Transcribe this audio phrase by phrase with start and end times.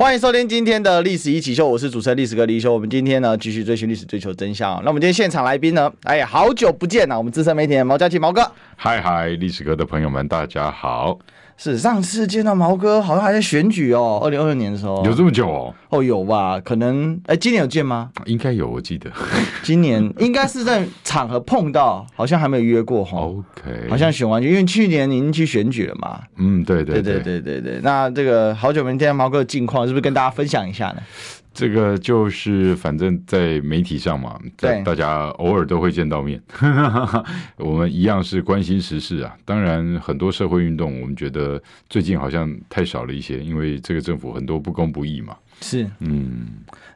[0.00, 2.72] 欢迎收听今天的历史一起秀，我是主持人历史哥李修。
[2.72, 4.80] 我们今天呢继续追寻历史，追求真相。
[4.82, 5.92] 那我们今天现场来宾呢？
[6.04, 8.50] 哎呀，好久不见了，我们资深媒体人毛佳琪毛哥。
[8.76, 11.18] 嗨嗨，历史哥的朋友们，大家好。
[11.62, 15.04] 是上次见到毛哥，好像还在选举哦，二零二二年的时候。
[15.04, 15.74] 有这么久哦？
[15.90, 16.58] 哦，有吧？
[16.58, 18.10] 可能哎，今年有见吗？
[18.24, 19.10] 应该有，我记得。
[19.62, 23.18] 今年应该是在场合碰到，好像还没有约过哈。
[23.18, 23.90] OK。
[23.90, 26.20] 好像选完就，因为去年您去选举了嘛。
[26.38, 27.80] 嗯，对对对对对对对。
[27.82, 31.02] 那这个好久没见到毛哥的近况，是不是跟大家分享一下呢？
[31.52, 36.40] 这个就是反正在媒体上嘛，在大家偶尔都会见到面，
[37.58, 39.36] 我们一样是关心时事啊。
[39.44, 45.36] 当然，很多社会运动，我们觉得最近好像太少了一些，因为这个政府很多不公不义嘛。
[45.60, 46.46] 是，嗯。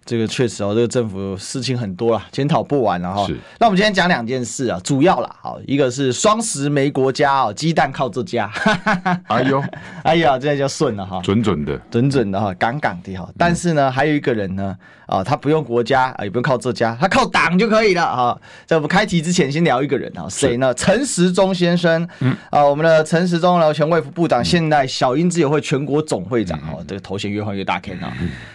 [0.05, 3.27] 这个确实哦，这个政府事情很多了，检讨不完了哈。
[3.27, 8.50] 是，那我们今天讲两件事啊，主要啦，好，一个是双十没国家哦，鸡蛋靠这家。
[9.28, 9.64] 哎呦，
[10.05, 13.27] 哎呀，这就顺了哈，准准的，准准的哈，杠杠的哈。
[13.38, 18.38] 但是呢，还有一个人呢，啊，他不用国家啊，也不用靠这家，他靠党就可以了哈。
[18.66, 20.75] 在我们开题之前，先聊一个人啊，谁呢？
[20.75, 22.06] 陈时中先生。
[22.20, 22.36] 嗯。
[22.50, 28.12] 啊，我们的陈时中呢，前卫副部长，现在小英自由会全国总会长哦，这个头衔越换越大，Ken 啊。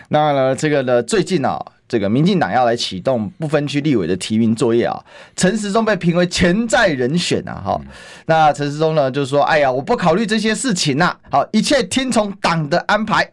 [0.10, 1.39] 那呢，这个呢，最近。
[1.46, 5.04] 啊，这个民进党要来启动不分区立委的提名作业啊，
[5.36, 7.82] 陈时中被评为潜在人选啊，哈，
[8.26, 13.30] 那陈时中呢就说，哎呀，我不考虑这些事情呐，好，一切听从党的安排。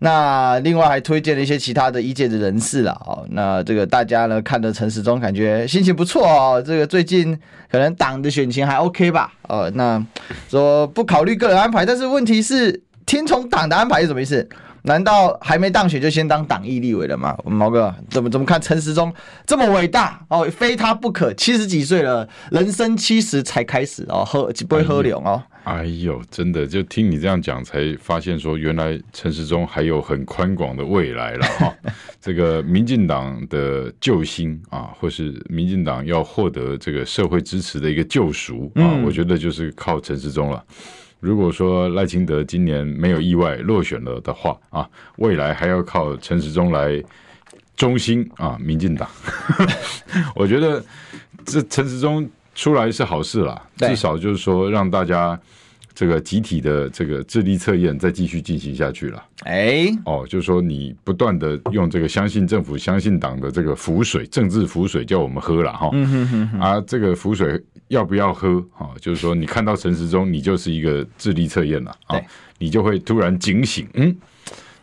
[0.00, 7.38] 那另外还推荐了一些其他的一届的人士了，哦，那这个大家呢看着陈时中感觉心情不错哦，这个最近
[7.70, 10.04] 可能党的选情还 OK 吧，哦，那
[10.50, 14.46] 说不考虑个人安排，但是问题是听从党的安排是什么意思？
[14.86, 17.36] 难道还没当选就先当党议立委了吗？
[17.44, 19.12] 毛哥怎么怎么看陈时中
[19.46, 21.32] 这么伟大哦，非他不可。
[21.34, 25.42] 七十几岁了，人生七十才开始哦，喝不会喝凉哦。
[25.64, 31.74] 哎呦，真的就听你这样讲，才发现说原来陈时中还有很宽广的未来了哈。
[32.20, 40.62] 这个民进党的救星啊，或是民进党要获得这个社会支持的一个救赎啊，我觉得就是靠陈时中了。
[41.24, 44.86] 如果说赖清德今年没有意外落选了的话啊，
[45.16, 47.02] 未来还要靠陈时中来
[47.74, 49.08] 中心啊，民进党。
[50.36, 50.84] 我觉得
[51.44, 55.40] 这陈时中出来是好事啦，至少就是说让大家。
[55.94, 59.24] 这个集体的这个智力测验再继续进行下去了。
[59.44, 65.88] 哎，哦，就是说你不断的用这个相信政府、相信党的这个浮水、政治浮水叫我们喝了哈。
[65.92, 66.60] 嗯哼哼哼。
[66.60, 68.60] 啊，这个浮水要不要喝？
[68.72, 72.20] 哈，就是说你看到陈时中，你就是一个智力测验了啊，
[72.58, 74.16] 你就会突然警醒，嗯，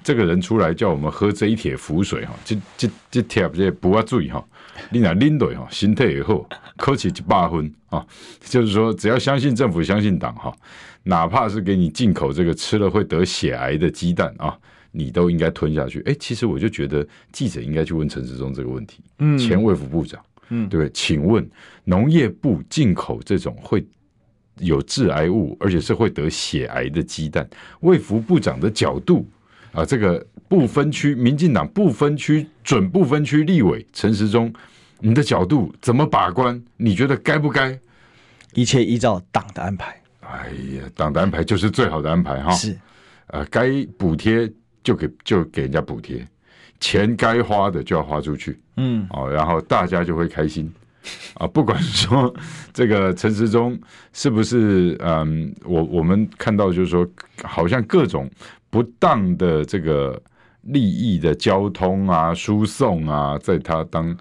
[0.02, 4.42] 这个人出来叫我们喝这一帖浮水哈，这这这帖这不要注意哈，
[4.90, 8.06] 你俩拎对哈，心态以后考起一百分啊，
[8.46, 10.54] 就是说只要相信政府、相信党哈。
[11.04, 14.58] 哪怕是给你进口这个吃了会得血癌的鸡蛋啊，
[14.92, 16.00] 你都应该吞下去。
[16.02, 19.02] 哎、欸，其实我就觉得记者应该去问陈时中这个问题。
[19.20, 21.50] 嗯，前卫副部长，嗯，对，请问
[21.84, 23.86] 农业部进口这种会
[24.60, 29.28] 有致癌物，而且是会得血癌的鸡蛋，卫福部长的角度
[29.72, 34.54] 啊，这个不分区，民进党不分区准不分区立委陈时中，
[35.00, 36.62] 你的角度怎么把关？
[36.78, 37.80] 你觉得该不该？
[38.54, 40.01] 一切依照党的安排。
[40.32, 42.52] 哎呀，党的安排就是最好的安排哈。
[42.52, 42.78] 是，
[43.28, 44.52] 呃，该补贴
[44.84, 46.28] 就给就给人家补贴，
[46.80, 48.60] 钱该花的就要花出去。
[48.78, 50.72] 嗯，哦，然后大家就会开心。
[51.36, 52.34] 啊，不管说
[52.74, 53.80] 这个陈时中
[54.14, 57.08] 是不是嗯，我我们看到就是说，
[57.44, 58.30] 好像各种
[58.70, 60.22] 不当的这个。
[60.66, 64.16] 利益的交通啊，输送啊，在他当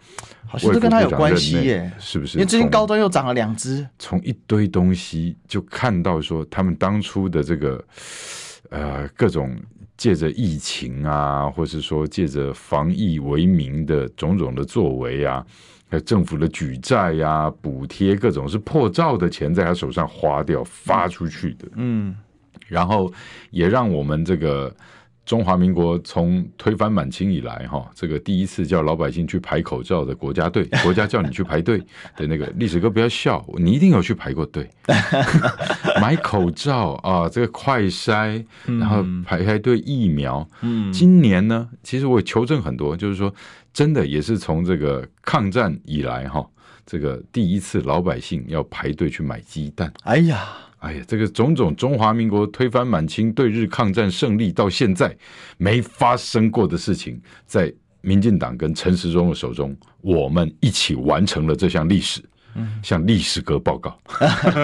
[0.51, 2.37] 好像是跟他有关系耶，是不是？
[2.37, 7.85] 因为最近高端又涨了两支，从一堆东西就看到说，他们当初的这个
[8.71, 9.57] 呃各种
[9.97, 15.47] 借着疫情啊，或是说借着防疫为名的种种的作为啊，
[15.89, 22.17] 还有政府的举债呀、啊、补贴各种是破兆的钱在他手上花掉发出去的，嗯，
[22.67, 23.13] 然后
[23.53, 24.75] 也让我们这个。
[25.31, 31.79] 中华民国从推翻满清以来，哈，这个第一次叫老百姓去排口罩的国家队， 国家叫你去排队
[32.17, 34.69] 的那个历史哥不要笑，你一定有去排过队，
[36.03, 40.45] 买口罩啊，这个快筛，然后排排队疫苗。
[40.63, 43.33] 嗯，今年呢，其实我也求证很多，就是说
[43.73, 46.45] 真的也是从这个抗战以来，哈，
[46.85, 49.93] 这个第一次老百姓要排队去买鸡蛋。
[50.03, 50.49] 哎呀。
[50.81, 55.15] 哎呀，这个种种中华民国推翻满清、对日抗战胜利到现在
[55.59, 62.23] 没发生过的事情，在民进党跟陈时中的手中，我们一起完成了这项历史，
[62.83, 63.99] 向历史哥报告。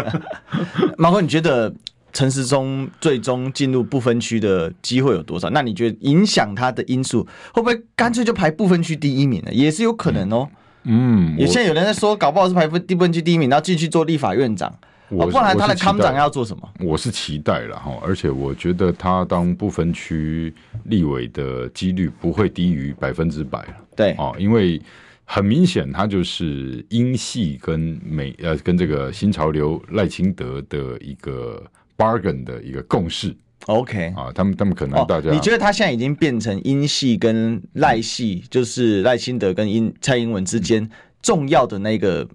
[0.97, 1.71] 马哥，你觉得
[2.15, 5.51] 陈时中最终进入不分区的机会有多少？
[5.51, 7.23] 那你觉得影响他的因素
[7.53, 9.53] 会不会干脆就排不分区第一名呢？
[9.53, 10.49] 也是有可能哦。
[10.85, 14.75] 嗯，也现在有人在说，搞不好是排不不分区第一名，然后进去做立法院长。
[15.09, 16.69] 我不然他的康长要做什么？
[16.81, 20.53] 我是期待了哈，而且我觉得他当不分区
[20.85, 23.75] 立委的几率不会低于百分之百了。
[23.95, 24.83] 对哦，因为
[25.25, 31.63] 很明显他就是英系跟美呃跟这个新潮流赖清德的一个
[31.97, 33.33] bargain 的一个共识。
[33.67, 40.91] OK 啊，他们他们可能大家、哦、你觉得他现在已经变成英系跟赖系，嗯、就是赖清德跟英蔡英文之间
[41.23, 42.27] 重要的那个。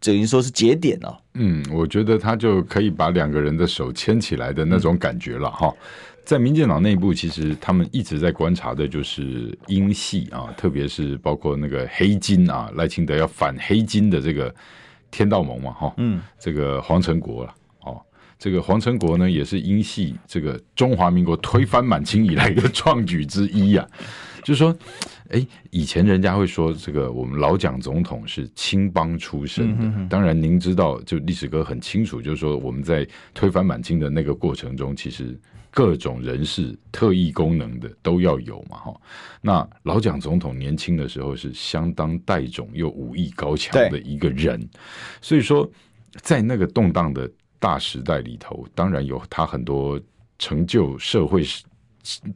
[0.00, 1.16] 等于说是节点哦。
[1.34, 5.68] 嗯，我觉得他就可以把两个人的手牵起来的那种感觉了哈。
[5.68, 5.76] 嗯、
[6.24, 14.52] 在民进党内部，其实他们一直在观察的就是英系啊，特别是包括那个黑金啊，赖清德要反黑金的这个
[15.10, 15.94] 天道盟嘛哈。
[15.98, 17.54] 嗯，这个黄成国了哦，
[18.40, 23.94] 这个黄成国呢也是英系这个中华民国推翻满清以来的创举之一呀、啊，
[24.42, 24.76] 就是说。
[25.32, 35.38] 哎，以前人家会说这个我们老蒋总统是青帮出身的，当然您知道，就历史哥很清楚，就是说我们在推翻满清的那个过程中，其实
[35.70, 39.00] 各种人士、特异功能的都要有嘛，哈。
[39.40, 44.60] 那老蒋总统年轻的时候是相当带种又武艺高强的一个人，
[45.22, 45.70] 所以说
[46.22, 50.00] 在那个动荡的大时代里头，当然有他很多
[50.40, 51.62] 成就社会史。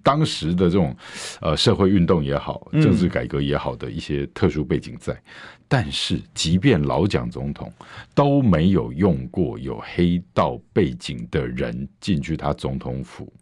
[0.03, 0.95] 当时的这种
[1.41, 5.23] 呃社会运动也好，政治改革也好的一些特殊背景在，嗯、
[5.67, 7.73] 但是即便老蒋总统
[8.15, 13.33] 都没有用过有黑道背景的人进去他总统府，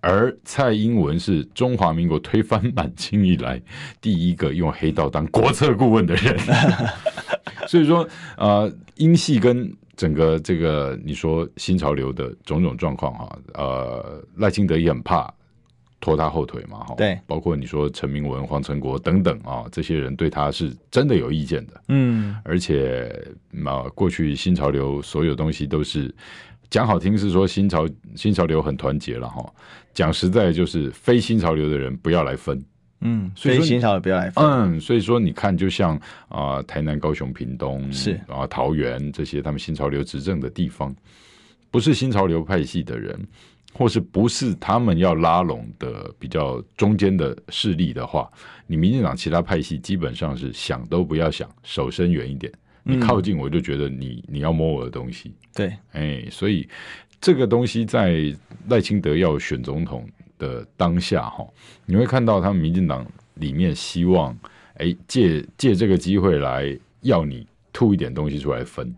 [0.00, 3.60] 而蔡英文是中华民国推翻满清以来
[4.00, 6.38] 第一个用黑道当国策顾问的人，
[7.66, 9.76] 所以说呃英系跟。
[10.00, 15.30] 整个这个你说新潮流的种种状况哈，呃赖清德也很怕
[16.00, 23.12] 拖他后腿嘛哈，对，包括你说陈明文、黄成国等等啊，这些人对他是真的有意见的，嗯，而且
[23.62, 26.10] 啊过去新潮流所有东西都是
[26.70, 27.86] 讲好听是说新潮
[28.16, 29.52] 新潮流很团结了哈，
[29.92, 32.58] 讲实在就是非新潮流的人不要来分。
[33.00, 34.30] 嗯，所以新潮的不要来。
[34.36, 35.96] 嗯，所以说你看，就像
[36.28, 40.94] 啊、呃，台南、高雄、屏东是啊，桃园这些他们新潮流执政的地方，
[41.70, 43.18] 不是新潮流派系的人，
[43.72, 48.30] 或是不是他们要拉拢的比较中间的势力的话，
[48.66, 52.52] 你民进党其他派系基本上是想都不要想，手伸远一点，
[52.82, 55.32] 你靠近我就觉得你你要摸我的东西。
[55.54, 56.68] 对，哎，所以
[57.20, 58.34] 这个东西在
[58.68, 60.06] 赖清德要选总统
[60.40, 61.46] 的当下哈，
[61.84, 64.36] 你会看到他们民进党里面希望，
[64.78, 68.92] 哎，借借这个机会来要你吐一点东西出来分，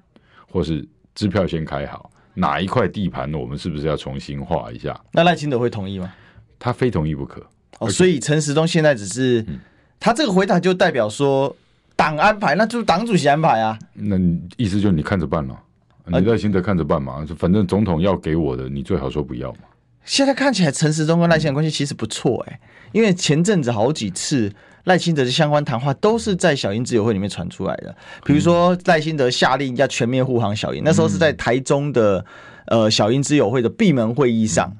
[0.49, 4.99] 或是支票先开好，哪一块地盘我们是不是要重新画一下？
[5.12, 6.11] 那赖清德会同意吗？
[6.59, 7.44] 他非同意不可。
[7.81, 9.59] 哦，所以陈时中现在只是、嗯、
[9.99, 11.55] 他这个回答就代表说
[11.97, 13.77] 党安排，那就是党主席安排啊。
[13.93, 15.59] 那你意思就是你看着办了，
[16.06, 19.59] 你赖清德看着办嘛，反正总统要给我的，你最好说不要嘛。
[20.05, 22.61] 现在看起来，陈时中跟赖清德关系其实不错哎，
[22.93, 24.53] 因为前阵子好几次
[24.85, 27.94] 赖清德的相关谈话都是在小英之友会里面传出来的。
[28.25, 32.25] 比如说赖清德下令要全面护航小英，那时候是在台中的
[32.67, 34.71] 呃小英之友会的闭门会议上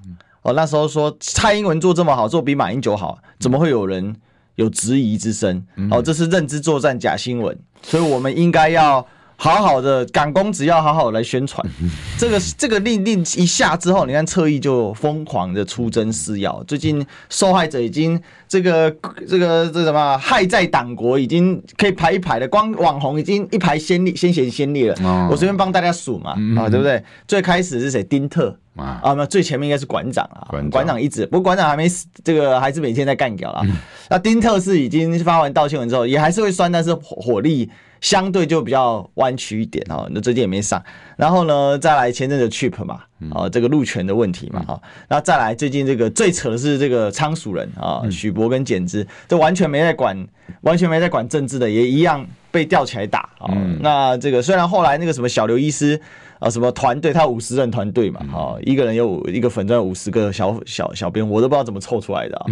[0.43, 4.17] 哦，那时候说蔡英文做这么好，做比马英九好，怎么会有人
[4.57, 5.65] 有质疑之声？
[5.91, 9.07] 哦，这是认知作战假新闻，所以我们应该要。
[9.43, 11.61] 好好的赶工，只要好好来宣传，
[12.17, 16.63] 这个这个令令一下之后，你看侧翼就疯狂的出征施药。
[16.69, 18.89] 最近受害者已经这个
[19.29, 24.95] 这个这什么害在党国，已经可以排一排的，光网红已经一排先例先贤先例了。
[25.03, 27.03] 哦、我随便帮大家数嘛，嗯、啊，对不对？
[27.27, 28.05] 最开始是谁？
[28.05, 33.63] 丁特啊，啊，那最前面应该是馆长啊，馆长，馆长一直，不过馆长还没死，这个还是每天在干掉啊。
[33.65, 33.77] 嗯、
[34.11, 37.71] 那丁特是已经发完道歉文之后，也还是会酸，但是火火力。
[38.03, 40.83] 相对就比较弯曲一点哦，那最近也没上，
[41.17, 43.03] 然后呢，再来前阵子 Chip 嘛，
[43.33, 50.27] 啊，这个路权的问题嘛，哈，然后再来最近这个最扯的是这个仓鼠人啊，许博跟简之，这完全没在管，
[50.63, 53.55] 完全没在管政治的，也一样被吊起来打啊。
[53.79, 56.01] 那这个虽然后来那个什么小刘医师
[56.43, 62.47] 啊，什么团队，他五十人团队嘛，哈，一个人有一个粉钻五十个小小小编，我都不知道怎么凑出来的啊。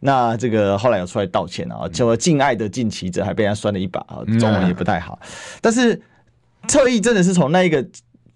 [0.00, 5.18] 那这个后来有出来道歉啊，就敬爱的近期者还被人家酸了一把啊，中文也不太好。
[5.60, 6.00] 但是
[6.66, 7.86] 侧翼真的是从那一个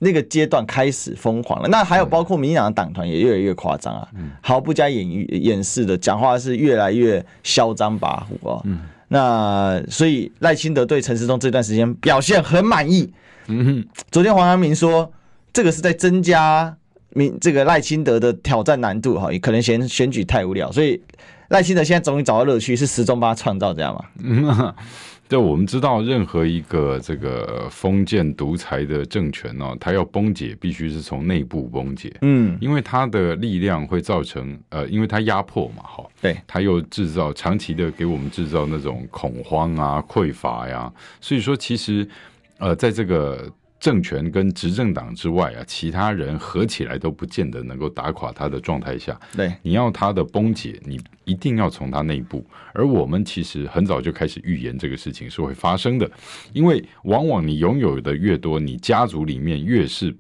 [0.01, 1.69] 那个阶段开始疯狂了。
[1.69, 4.07] 那还有包括民进党的党团也越来越夸张啊，
[4.43, 8.63] 毫不加掩喻掩饰的讲话是越来越嚣张跋扈啊。
[9.09, 13.11] 那所以赖清德对陈时中这段时间表现很满意。
[13.47, 15.13] 嗯哼，昨天黄阳明说，
[15.53, 16.77] 这个是在增加
[17.11, 21.01] 民这个赖清德的挑战难度哈，也可能嫌选举太无聊，所以
[21.49, 24.05] 赖清德现在终于找到乐趣，是时中帮他创造这样嘛？
[24.23, 24.75] 嗯。
[25.31, 32.13] 对，我们知道任何一个这个封建独裁的政权呢，它要崩解，必须是从内部崩解。
[32.23, 42.05] 嗯，因为它的力量会造成呃，因为它压迫嘛，哈，对，它又制造长期的给我们制造那种恐慌啊、匮乏呀，所以说其实
[42.61, 43.53] 呃，在这个。
[43.81, 52.45] 政权跟执政党之外啊，其他人合起来都不见得能够打垮他的状态下，对，你要他的崩解，你一定要从他内部。
[52.75, 56.07] 而我们其实很早就开始预言这个事情是会发生的，
[56.53, 60.15] 因为往往你拥有的越多，你家族里面越是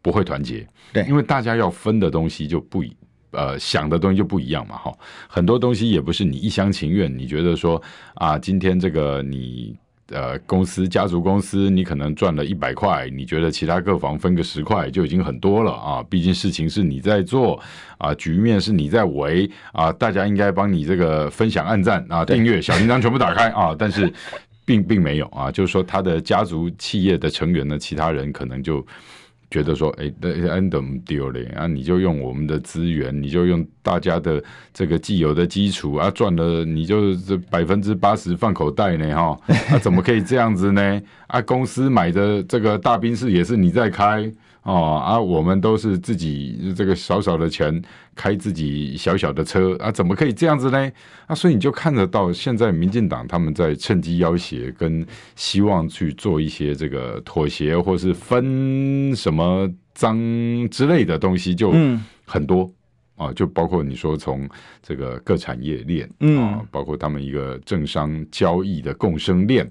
[0.00, 2.96] 不会团结，对，因为大家要分的东西就不一，
[3.32, 7.82] 呃，想的东西就不一样嘛，哈，很多东西也不是你一厢情愿，你觉得说
[8.14, 9.76] 啊，今天这个你。
[10.10, 16.02] 呃，公司家族公司，你可能赚了一百块，你觉得其他各房分个十块就已经很多了啊？
[16.10, 17.60] 毕竟事情是你在做
[17.98, 23.74] 啊，局面是你在围啊，大家应该帮你这个分享、按赞啊、订阅、小铃铛全部打开啊。
[23.78, 24.12] 但是
[24.64, 28.86] 并并没有啊，就是说他的家族企业的成员呢，其他人可能就。
[29.50, 31.44] 觉得说，哎，那安怎么丢嘞？
[31.56, 34.42] 啊，你就用我们的资源，你就用大家的
[34.72, 41.02] 这个既有的基础啊，赚了你就这百分之八十放口袋呢，哈，那、啊、怎么可以这样子呢？
[41.26, 44.30] 啊，公司买的这个大宾室也是你在开。
[44.62, 47.80] 哦啊，我们都是自己这个少少的钱
[48.14, 50.92] 开自己小小的车啊，怎么可以这样子呢？
[51.26, 60.18] 啊，所以你就看得到现在民进党他们在趁机要挟，跟希望去做一些这个妥协，或是分什么赃
[60.68, 61.72] 之类的东西，就
[62.26, 62.70] 很多
[63.16, 64.46] 啊，就包括你说从
[64.82, 66.06] 这个各产业链
[66.38, 69.68] 啊，包括他们一个政商交易的共生链，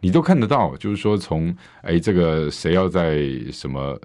[0.00, 3.20] 你都看得到，就是说从哎这个谁要在
[3.52, 4.00] 什么。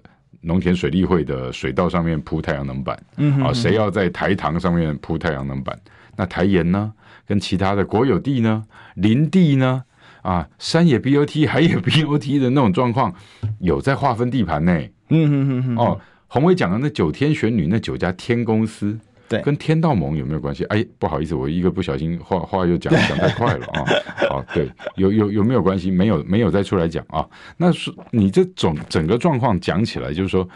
[0.45, 5.77] 农田水利会的水道上面铺太阳能板，嗯，啊，谁要在台糖上面铺太阳能板？
[6.15, 6.93] 那台盐呢？
[7.25, 8.63] 跟其他的国有地呢？
[8.95, 9.83] 林地呢？
[10.21, 13.13] 啊，山野 BOT 海野 BOT 的那种状况，
[13.59, 14.79] 有在划分地盘呢？
[15.09, 15.77] 嗯哼哼哼。
[15.77, 18.97] 哦，宏伟讲的那九天玄女那九家天公司。
[19.27, 20.63] 对，跟天道盟有没有关系？
[20.65, 23.85] 哎，不好意思，我一个不小心话话又讲讲太快了啊！
[24.29, 25.89] 好， 对，有有有没有关系？
[25.89, 27.27] 没有，没有再出来讲啊。
[27.57, 30.47] 那是你这种整个状况讲起来，就是说，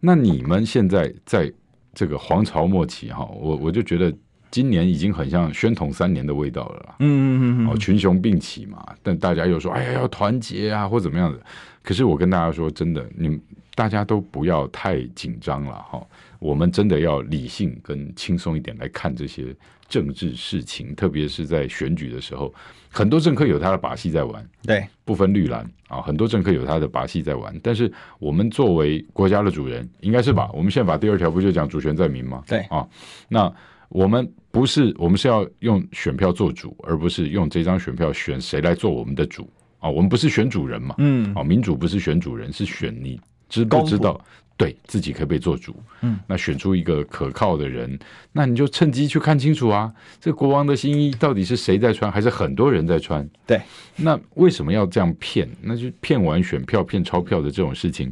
[0.00, 1.52] 那你们现在在
[1.94, 4.12] 这个皇朝末期哈，我我就觉得
[4.50, 6.94] 今年已经很像宣统三年的味道了。
[7.00, 11.38] 嗯嗯嗯哦，群雄并起嘛，但大家又说，哎呀，要团结啊，或怎么样的。
[11.82, 13.40] 可是我跟大家说，真的，你们
[13.74, 16.02] 大家都不要太紧张了哈。
[16.38, 19.54] 我们真的要理性跟轻松一点来看这些
[19.88, 22.52] 政治事情，特别是在选举的时候，
[22.90, 27.58] 很多政客有他的把戏在玩，对，不分绿蓝啊，很多政客有他的把戏在玩。
[27.62, 30.50] 但是我们作为国家的主人，应该是吧？
[30.52, 32.42] 我们宪法第二条不就讲主权在民吗？
[32.46, 32.86] 对啊，
[33.28, 33.52] 那
[33.88, 39.88] 我们不是，我们是要用选票做主，而不是用这张选票选谁来做我们的主啊。
[39.88, 44.20] 我们不是选主人嘛，嗯，啊，民主不是选主人，是选你知不知道？
[44.56, 45.76] 对自己可不可以做主？
[46.00, 47.98] 嗯，那选出一个可靠的人，
[48.32, 53.28] 那你就趁机去看清楚啊，这国王的新衣到底是谁在穿，还是很多人在穿？
[53.46, 53.60] 对，
[53.96, 55.46] 那为什么要这样骗？
[55.60, 58.10] 那就骗完选票、骗钞票的这种事情，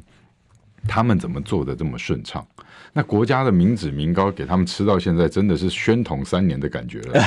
[0.87, 2.47] 他们怎么做的这么顺畅？
[2.93, 7.23] 那国家的民脂民膏给他们吃到现在，真的是宣统三年的感觉了。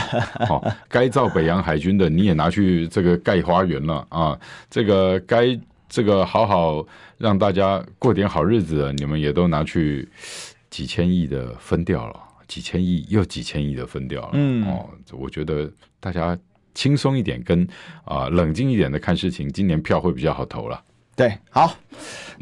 [0.48, 5.60] 好、 哦，该造北洋海军的你也拿去这个盖花园了啊，这个该。
[5.90, 6.86] 这个好好
[7.18, 10.08] 让大家过点好日子，你们也都拿去
[10.70, 14.30] 几千亿的分掉了，几千亿又几千亿的分掉了。
[14.34, 16.38] 嗯哦，我觉得大家
[16.76, 17.64] 轻松一点，跟
[18.04, 20.82] 啊、呃、冷静一点的看事情，今年票会比较好投了。
[21.16, 21.74] 对，好，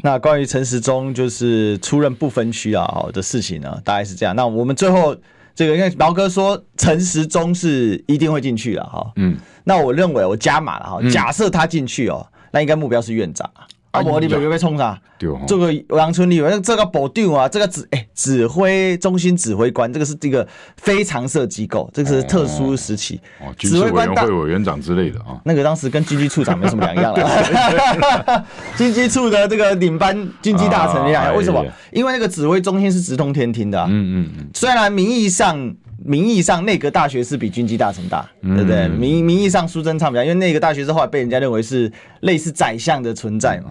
[0.02, 4.34] 那关于陈时中就是出任不分区啊的事情呢，大概是这样。
[4.36, 5.16] 那我们最后
[5.54, 12.26] 这个，因为毛哥说陈时中是一定会进去了哈，嗯，那我认为我加码了哈，假设他进去哦。
[12.50, 14.98] 那应该目标是院长啊，阿伯你们有没有冲啥？
[15.18, 23.18] 对哦，这个杨春里面这个保定啊，这个指哎指挥中心指挥官，这个是这个非常设机构，这个是特殊时期。
[23.40, 28.44] 哦，指挥官会委员长之类的啊，那个当时跟军机处长没什么两样了。
[28.76, 31.64] 军机处的这个领班军机大臣一样，为什么？
[31.92, 33.82] 因为那个指挥中心是直通天庭的。
[33.84, 35.74] 嗯嗯嗯，虽然名义上。
[36.04, 38.88] 名义上内阁大学士比军机大臣大，对不对？
[38.88, 43.70] 名名义上苏贞昌比较，因为内阁大学士后来被人家认为是类似宰相的存在嘛。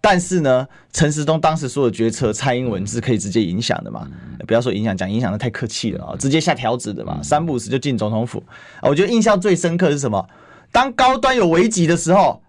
[0.00, 4.06] 但是呢，陈时中当时所有决策，蔡英文是可以直接影响的嘛？
[4.46, 8.42] 不要说影响，讲影响的太客气了啊，直接下条子的嘛，三不五时就进总统府。
[8.82, 10.24] 我觉得印象最深刻是什么？
[10.70, 12.40] 当高端有危机的时候，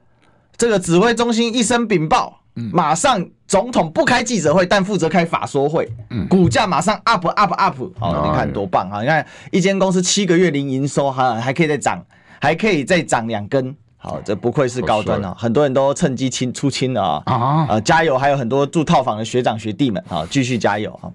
[0.56, 2.42] 这个指挥中心一声禀报，
[2.74, 5.88] 马上总统不开记者会，但负责开法说会，
[6.30, 9.02] 股价马上 up up up，好，你看多棒啊！
[9.02, 12.04] 你看一间公司七个月零营收，还还可以再涨，
[12.42, 13.76] 还可以再涨两根。
[14.08, 15.36] 好，这不愧是高端啊！
[15.38, 17.34] 很多人都趁机清出清了啊！
[17.34, 18.18] 啊、呃，加油！
[18.18, 21.12] 还有很多住套房的学长学弟们啊，继续加油啊！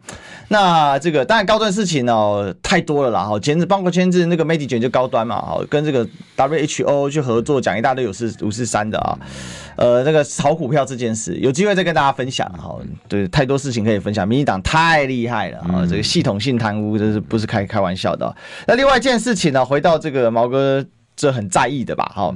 [0.48, 3.24] 那这个当然高端事情哦太多了啦！
[3.24, 6.06] 哈，前置包括前置那个媒体卷就高端嘛，哈，跟这个
[6.36, 9.18] WHO 去合作讲一大堆有事五四三的啊，
[9.76, 12.76] 呃，那个炒股票这件事有机会再跟大家分享哈。
[13.08, 15.86] 对，太多事情可以分享，民进党太厉害了啊！
[15.88, 18.36] 这个系统性贪污这是不是开开玩笑的？
[18.66, 20.84] 那另外一件事情呢，回到这个毛哥。
[21.22, 22.10] 这很在意的吧？
[22.12, 22.34] 哈，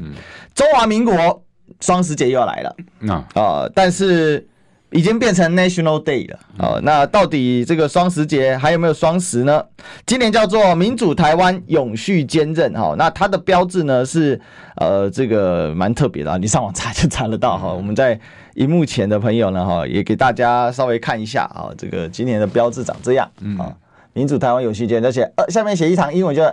[0.54, 1.42] 中华民国
[1.80, 4.46] 双十节又要来了，那啊、呃，但是
[4.90, 6.80] 已经变成 National Day 了啊、呃。
[6.84, 9.60] 那到底这个双十节还有没有双十呢？
[10.06, 12.94] 今年叫做民主台湾永续坚韧哈。
[12.96, 14.40] 那它的标志呢是
[14.76, 17.72] 呃这个蛮特别的啊，你上网查就查得到哈。
[17.72, 18.16] 我们在
[18.54, 23.28] 荧幕前的朋友呢哈，也给大家稍微看一下啊，这个今年的标志长这样
[23.58, 23.74] 啊，
[24.12, 26.44] 民主台湾永续坚韧，而且呃下面写一行英文就。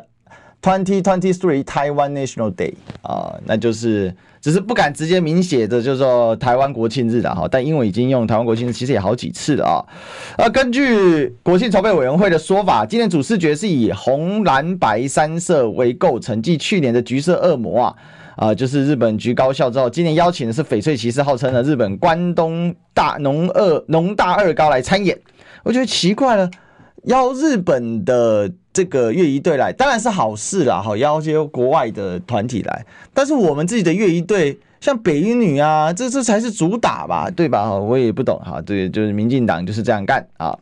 [0.64, 9.84] Twenty Twenty Three Taiwan National Day 啊，那就是只是不敢直接明写的，就是说台湾国庆日的哈，但英文已经用台湾国庆日，其实也好几次了啊。
[10.38, 17.96] 呃，根据国庆筹备委员会的说法，今年主视觉是以红蓝白三色为构成，继去年的橘色恶魔啊
[18.38, 25.20] 啊，就是日本橘高校之后，今年邀请的是翡翠骑士，号称的日本关东大农二农大二高来参演，
[25.64, 26.50] 我觉得奇怪了，
[27.04, 28.50] 邀日本的。
[28.74, 37.72] 这个乐仪队来当然是好事啦，好邀请国外的团体来，但是我们自己的乐仪队，像北英女啊，这这才是主打吧，对吧？
[37.72, 40.58] 我也不懂哈，对就是民进党就是这样干啊。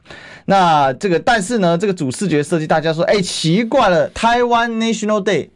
[0.45, 5.49] 那这个，但是呢，这个主视觉设计，大家说，哎，奇怪了，台湾 National Day，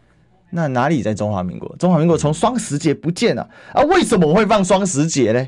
[0.50, 1.76] 那哪里在中华民国？
[1.78, 3.82] 中华民国从双十节不见了啊？
[3.84, 5.48] 为什么我会放双十节呢？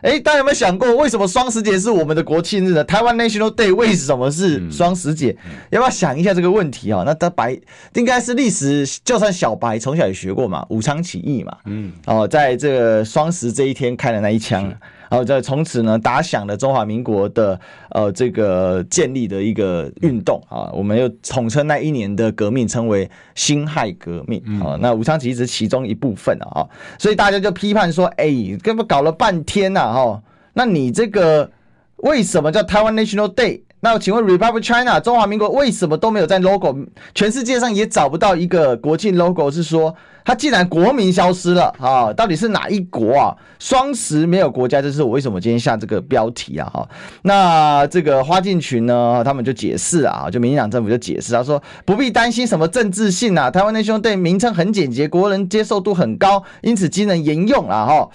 [0.00, 2.84] 哎，大家有没有想过，为什么双十节是我们的国庆日呢？
[2.84, 5.36] 台湾 National Day 为什么是双十节？
[5.44, 7.02] 嗯、要不要想一下这个问题啊？
[7.04, 7.58] 那他白
[7.94, 14.72] 应该是历史，就算小白从小也学过嘛，武昌起义嘛，嗯，哦，在这个双十这一天开了那一枪。
[15.08, 17.58] 然后在从此呢，打响了中华民国的
[17.90, 24.76] 呃这个建立的一个运动啊，我们又统称那一年的革命称为辛亥革命啊。
[24.80, 26.68] 那武昌起义是其中一部分啊，
[26.98, 28.28] 所以大家就批判说，哎，
[28.62, 31.50] 根本搞了半天呐，哈，那你这个
[31.96, 33.62] 为什么叫台湾 National Day？
[33.80, 36.76] 那请问 Republic China 中华民国为什么都没有在 logo？
[37.14, 43.36] 全世界上也找不到一个国庆 logo，是说它既然国名消失了啊，到底是哪一国啊？
[43.60, 46.68] 双十没有国家，这是我为什么今天下这个标题啊？
[46.74, 46.88] 哈，
[47.22, 57.86] 那这个花进群呢，他们就解释啊，就民进党政府就解释，他说不必担心什么政治性啊，台湾 National Day 名称很简洁，国人接受度很高，因此机能沿用啊。
[57.86, 58.08] 哈。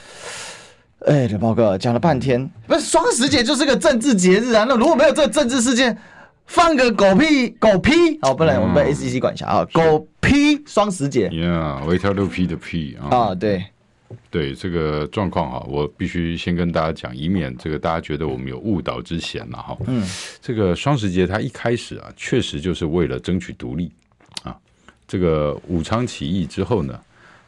[1.06, 4.66] 哎，刘报哥讲了半天，不是双十节就是个政治节日啊？
[4.68, 5.98] 那如果没有这个政治事件，
[6.46, 9.68] 放个狗屁狗屁哦，不然我们被 ACC 管辖啊！
[9.74, 13.16] 狗屁双十节呀，我一条六屁的屁啊！
[13.16, 13.66] 啊，对
[14.30, 19.78] 对，这个状况啊，我必须先跟大家讲，以免这个大家觉得我们有误导之嫌了哈。
[19.88, 20.06] 嗯，
[20.42, 23.92] 这个双十节它一开始啊，确实就是为了争取独立
[24.44, 24.56] 啊。
[25.06, 26.98] 这个武昌起义之后呢，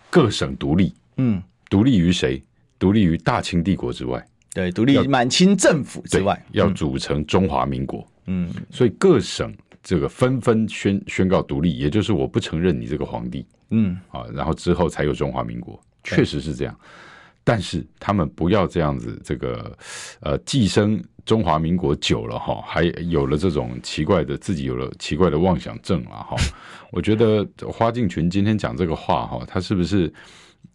[0.10, 2.44] 各省独立，嗯，独立于谁？
[2.86, 8.08] 独立于大清帝国之外，对，独立于满清政府之外，要组成中华民国。
[8.28, 13.44] 嗯，所以各省这个纷纷宣宣告独立，也就是我不承认你这个皇帝。
[13.72, 16.80] 嗯，啊，然后之后才有中华民国，确实是这样。
[17.44, 19.76] 但是他们不要这样子，这个
[20.20, 26.36] 呃，寄生中华民国久了哈，还有了这种奇怪的自己有了奇怪的妄想症了哈。
[26.92, 30.14] 我觉得花敬群今天讲这个话哈，他是不是？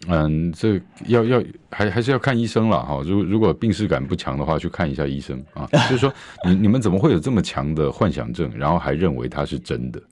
[0.09, 3.03] 嗯，这要要还还是要看医生了哈。
[3.05, 5.67] 如如果病识感不强的话，去看一下医生啊。
[5.73, 6.13] 就是说，
[6.47, 10.03] 你你们怎么会有这么强的幻想症，然后还认为它是真的？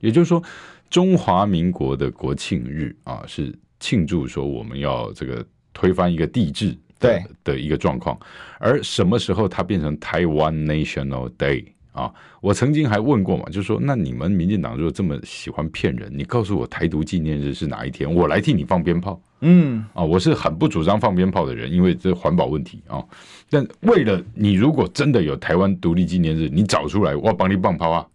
[0.00, 0.42] 也就是说，
[0.90, 8.18] 中华民国的国庆日啊，是庆祝说我们要这个推翻一个帝制对的一个状况。
[8.58, 11.64] 而什么时候它变成台湾 National Day？
[11.92, 19.20] 啊，我曾经还问过嘛，就是说，那你们民进党如果这么喜欢骗人，你告诉我台独纪念日是哪一天，我来替你放鞭炮。
[19.40, 23.02] 嗯，啊，我是很不主张放鞭炮的人，因为这环保问题啊。
[23.48, 28.06] 但为了你，如果真的有台湾独立纪念日，你找出来，我帮你放炮啊。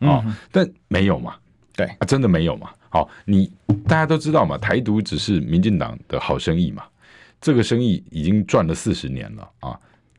[0.00, 1.34] 啊，但没有嘛？
[1.76, 2.70] 对，啊，真的没有嘛？
[2.88, 3.50] 好，你
[3.86, 6.84] 大家都知道嘛，台独只是民进党的好生意嘛。
[7.40, 9.78] 这个生意已经赚了四十年了啊，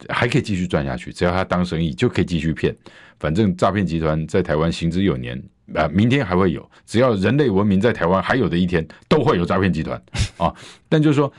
[0.09, 2.75] 还可以继续赚下去，只要他当生意就可以继续骗，
[3.19, 5.41] 反正诈骗集团在台湾行之有年。
[5.75, 9.99] 啊，明天还会有，只要人类文明在台湾还有的一天，都会有诈骗集团
[10.35, 10.53] 啊。
[10.89, 11.31] 但就是说，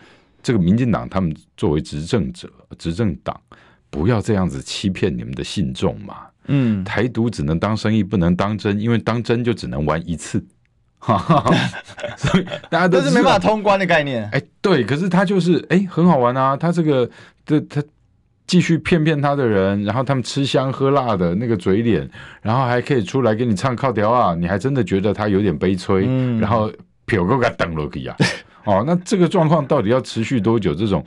[0.43, 3.39] 这个民进党他们作为执政者、执政党，
[3.91, 6.21] 不要这样子欺骗你们的信众嘛。
[6.47, 10.43] 嗯，台独只能当生意，不能当真，因为当真就只能玩一次。
[10.99, 11.55] 哈哈，
[12.17, 14.27] 所以大家都是没办法通关的概念。
[14.31, 17.09] 哎，对，可是他就是哎，很好玩啊，他这个
[17.45, 17.85] 这他。
[18.47, 22.09] 继续骗骗他的人，然后他们吃香喝辣的那个嘴脸，
[22.43, 26.71] 然后还可以出来给你唱靠调啊，你还真的觉得他有点悲催，嗯、然后
[27.07, 28.15] 票够给等了呀，
[28.65, 30.75] 哦，那这个状况到底要持续多久？
[30.75, 31.05] 这种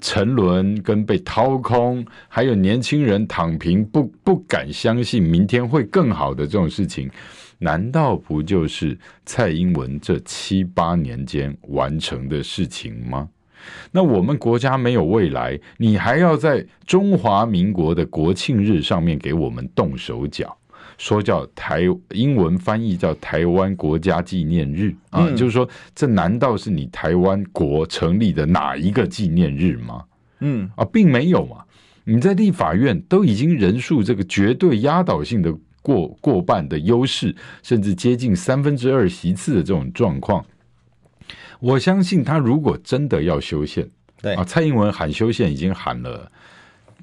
[0.00, 7.10] 沉沦跟被掏空，还有年轻人躺平不不敢相信明天会更好的这种事情，
[7.58, 13.28] 难道不就是蔡英文这七八年间完成的事情吗？
[13.92, 20.56] 那我们国家没有未来，你还要在中华民国的国庆日上面给我们动手脚，
[20.98, 30.04] 说叫台英文翻译叫台湾国家纪念日啊，嗯、就是说这难道是你台湾国成立的哪一个纪念日吗？
[30.40, 31.64] 嗯啊，并没有嘛，
[32.04, 40.44] 你在立法院都已经人数这个绝对压倒性的过过半的优势，甚至接近三分之二席次的这种状况。
[41.60, 43.88] 我相信他如果真的要修宪，
[44.20, 44.34] 对。
[44.34, 46.30] 啊，蔡英文喊修宪已经喊了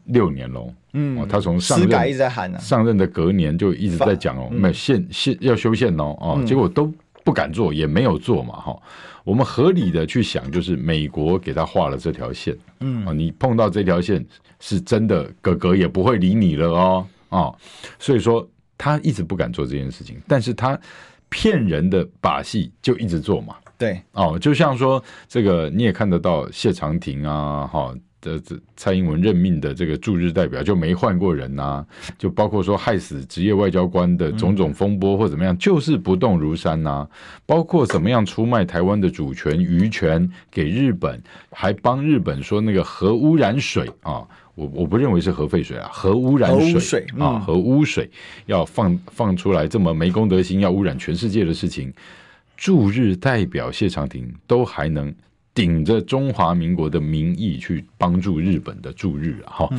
[0.05, 6.91] 六年了，嗯，他从上任一直在喊呢，上任的隔年就一直在讲哦，没宪宪要修宪哦，哦，结果都
[7.23, 8.75] 不敢做，也没有做嘛，哈。
[9.23, 14.25] 我们合理的去想，就是美国给他画了这条线，嗯，啊，你碰到这条线
[14.59, 17.55] 是真的，哥哥也不会理你了哦，哦，
[17.99, 20.79] 所以说他一直不敢做这件事情，但是他
[21.27, 23.55] 骗人的把戏就一直做嘛。
[23.77, 31.85] 对哦，就像说这个你也看得到谢长廷啊，哈的这蔡英文任命的这个驻日代表就没换过人呐、啊，
[32.17, 37.09] 就包括说害死职业外交官的种种风波或怎么样，就是不动如山呐、啊。
[37.45, 48.09] 包括怎么样出卖台湾的主权渔权给日本，还帮日本说那个核污染水啊，我我不认为是核废水啊，核污染水，水啊，核污水
[48.47, 51.93] 要放放出来这么没公德心，要污染全世界的事情。
[52.57, 55.13] 驻日代表谢长廷都还能
[55.53, 59.69] 顶着中华民国的名义去帮助日本的驻日啊，哈，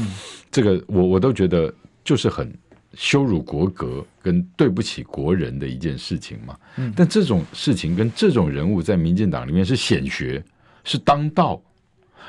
[0.51, 1.73] 这个我我都觉得
[2.05, 2.53] 就是很
[2.95, 6.57] 羞辱国格跟对不起国人的一件事情嘛。
[6.97, 10.43] 但这种事情跟这种人物在民进党里面是显学，
[10.85, 11.61] 是当道，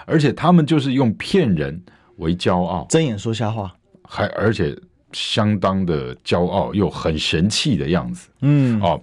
[0.06, 1.82] 而且他们就是用骗人
[2.18, 4.76] 为骄傲，睁眼说瞎话，还而且
[5.12, 9.02] 相当的骄傲又很神气的样子，嗯，哦。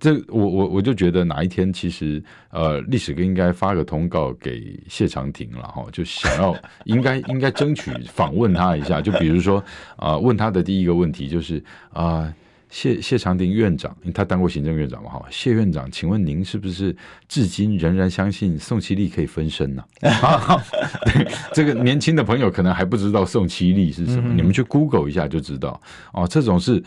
[0.00, 9.58] 这我我我就觉得哪一天其实呃历史哥应该发个通告给谢长廷了哈，就想要应该应该争取访问他一下，就比如说
[9.96, 12.34] 啊、呃、问他的第一个问题就是啊、呃、
[12.70, 16.96] 谢谢长廷院长，因为他当过行政院长嘛哈，谢院长，请问您是不是
[17.28, 19.84] 至今仍然相信宋七力可以分身呢、
[20.22, 20.56] 啊？
[21.04, 25.78] 对，这个年轻的朋友可能还不知道宋七力是什么，嗯、你们去 Google 一下就知道
[26.14, 26.82] 哦，这种是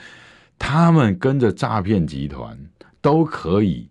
[0.58, 2.58] 他们跟着诈骗集团。
[3.04, 3.86] 都可以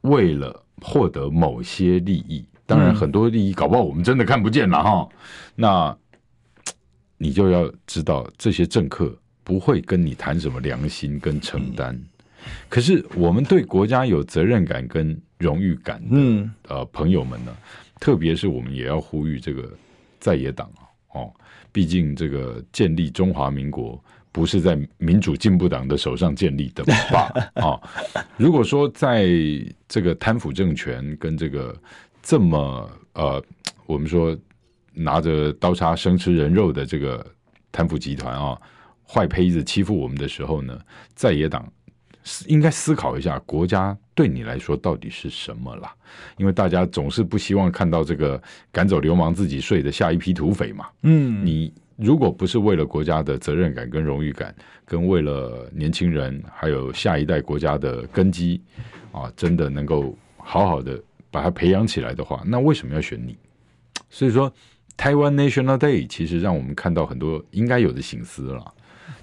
[0.00, 5.06] 为了获得某些利益，当然很多利益搞不好我们真的看不见了哈。
[5.54, 5.94] 那
[7.18, 12.02] 你就要知道，这些政客不会跟你谈什么良心跟承担。
[12.70, 17.54] 可是我们对国家有责任感跟荣誉感的呃朋友们呢，
[18.00, 19.70] 特别是我们也要呼吁这个
[20.18, 20.70] 在野党
[21.12, 21.30] 哦，
[21.70, 24.02] 毕竟这个建立中华民国。
[24.34, 27.32] 不是在民主进步党的手上建立的吧？
[27.54, 27.80] 啊，
[28.36, 29.28] 如果说在
[29.86, 31.80] 这个贪腐政权跟这个
[32.20, 33.40] 这么呃，
[33.86, 34.36] 我们说
[34.92, 37.24] 拿着刀叉生吃人肉的这个
[37.70, 38.60] 贪腐集团啊，
[39.08, 40.76] 坏胚子欺负我们的时候呢，
[41.14, 41.72] 在野党
[42.48, 45.94] 应该思考一下，国家对你来说到底是什么啦？
[46.38, 48.42] 因为大家总是不希望看到这个
[48.72, 50.88] 赶走流氓自己睡的下一批土匪嘛。
[51.02, 51.72] 嗯，你。
[51.96, 54.54] 如果不是为了国家的责任感跟荣誉感，
[54.84, 58.60] 跟为了年轻人还有下一代国家的根基
[59.12, 63.36] 啊，真的能够好好的把它培养起来的话，那为什么要选你？
[64.10, 64.52] 所以说，
[64.96, 68.74] 台湾 National Day 其实让我们看到很多应该有的心思了，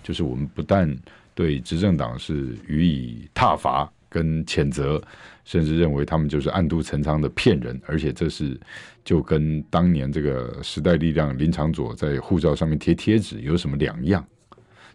[0.01, 0.97] 就是我们不但
[1.35, 5.01] 对执政党是予以挞伐跟谴责。
[5.45, 8.59] 甚至认为他们就是暗度陈仓的骗人，而且这是
[9.03, 14.25] 就跟当年这个时代力量林长佐在护照上面贴贴纸有什么两样？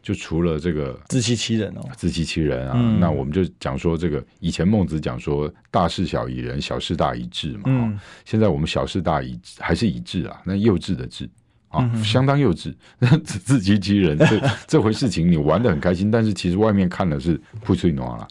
[0.02, 7.62] 就除了这个自欺欺人哦，自欺欺人啊，嗯、那我们就讲说这个以前孟子讲说大事小以仁，小事大以智嘛。
[7.66, 11.28] 嗯、现在我们小事大以还是以智啊，那幼稚的智
[11.70, 12.72] 啊，嗯、相当幼稚，
[13.24, 14.16] 自欺欺人。
[14.16, 18.28] 这这回事情你玩的很开心，但是其实外面看的是破碎暖了。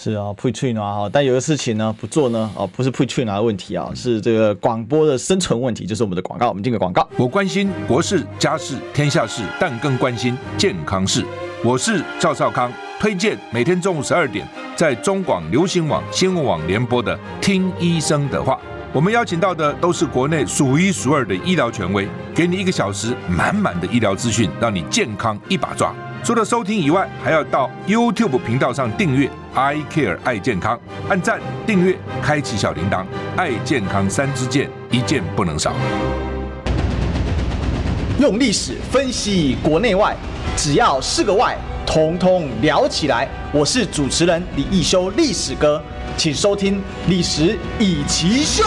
[0.00, 6.48] 是啊，不吹拿哈，但有个事情呢，不做呢，哦，不是不吹拿的问题啊，是这个广播的生存问题，就是我们的广告。
[6.48, 7.06] 我们进个广告。
[7.16, 11.24] 我关心国事、家事、天下事，但更关心健康事。
[11.64, 18.54] 我是赵少康，推荐每天中午十二点在中广流行网、新闻网联播的《听医生的话》。
[18.92, 25.92] 我们邀请到的都是国内数一数二的医疗权威，给你一个小时满满的医疗资讯，让你健康一把抓。
[26.24, 30.78] 除了收听以外，还要到 YouTube 频道上订阅 I Care 爱健康，
[31.08, 33.04] 按赞、订阅、开启小铃铛，
[33.36, 35.72] 爱健康三支箭，一件不能少。
[38.20, 40.14] 用历史分析国内外，
[40.56, 43.26] 只要是个“外”，统统聊起来。
[43.52, 45.80] 我是主持人李一修，历史哥，
[46.16, 46.76] 请收听
[47.08, 48.64] 《历史易起秀》。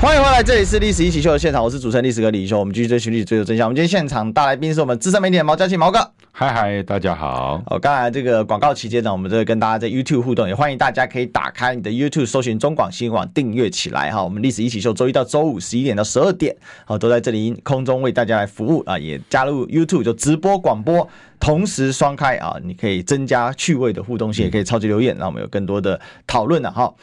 [0.00, 2.58] 欢迎回来，这里是历史一起秀的现场，我是主持人历史哥李易修。
[2.58, 3.66] 我们继续追寻历史，追求真相。
[3.66, 5.98] 我们今天现场大来宾是我们资深媒体的毛嘉庆毛哥。
[6.34, 7.62] 嗨嗨，大家好。
[7.66, 14.24] 哦，刚才这个广告期间呢，我们这个跟大家在 YouTube 互动，也欢迎大家可以打开你的 YouTube，搜寻中广新闻网，订阅起来哈。
[14.24, 21.06] 我们历史一起秀，周一到周五十一点到十二点，好，都在这里空中为大家来服务啊，也加入 YouTube 就直播广播。
[21.38, 26.94] 同时双开啊，你可以增加趣味的互动性，也可以超级留言，让我们有更多的讨论了哈。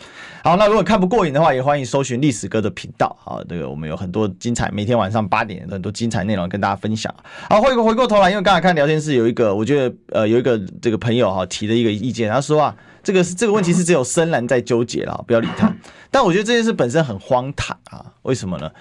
[0.46, 3.44] 好，那如果看不过瘾的话，也欢迎搜寻历史哥的频道啊。
[3.50, 7.14] 这个我们有很多精彩，每天晚上八点很多精彩内容跟大家分享。
[7.50, 15.72] 好，回过回过头来，因为刚才看聊天室有一个，我觉得呃有一个这个朋友哈提的一个意见，他说啊，这个这个问题是只有深蓝在纠结了， 不要理他。
[16.10, 18.72] 但我觉得这件事本身很荒唐啊，为什么呢？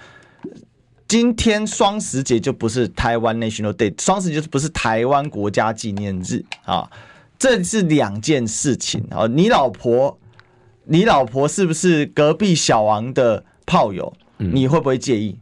[1.07, 6.89] 今天双十节就不是台湾 National Day，双十节就不是台湾国家纪念日啊，
[7.37, 9.27] 这是两件事情啊。
[9.27, 10.19] 你老婆，
[10.85, 14.13] 你老婆是不是隔壁小王的炮友？
[14.37, 15.37] 你会不会介意？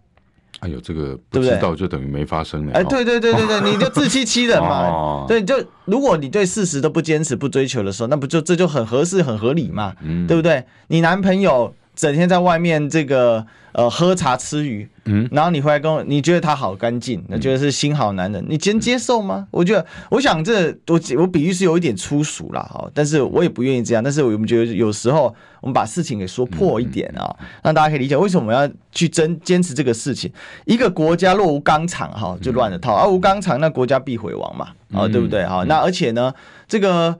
[0.59, 2.73] 哎呦，这个不知道就等于没发生了。
[2.73, 5.25] 哎，对对对对对， 你就自欺欺人嘛。
[5.27, 9.93] 对，就如果你对事实都不坚持、不追求的时候，那不就这就很合适、很合理嘛？
[10.01, 10.63] 嗯对不对？
[10.87, 13.45] 你男朋友整天在外面这个。
[13.73, 19.47] 呃，喝茶吃鱼，嗯，然后你回来跟我，你觉得他好干净，那觉得是新好男人，你能接受吗？
[19.51, 30.31] 我觉得，我想这我我比喻是有一点粗俗啦，哈，但是我也不愿意这样，但是我们觉得有时候我们把事情给说破一点啊，让大家可以理解为什么要去争坚持这个事情。
[30.65, 35.45] 一个国家若无钢厂，哈，就乱了套，而无钢厂，那国家必毁亡嘛，啊，对不对？
[35.45, 36.33] 哈，那而且呢，
[36.67, 37.15] 这个。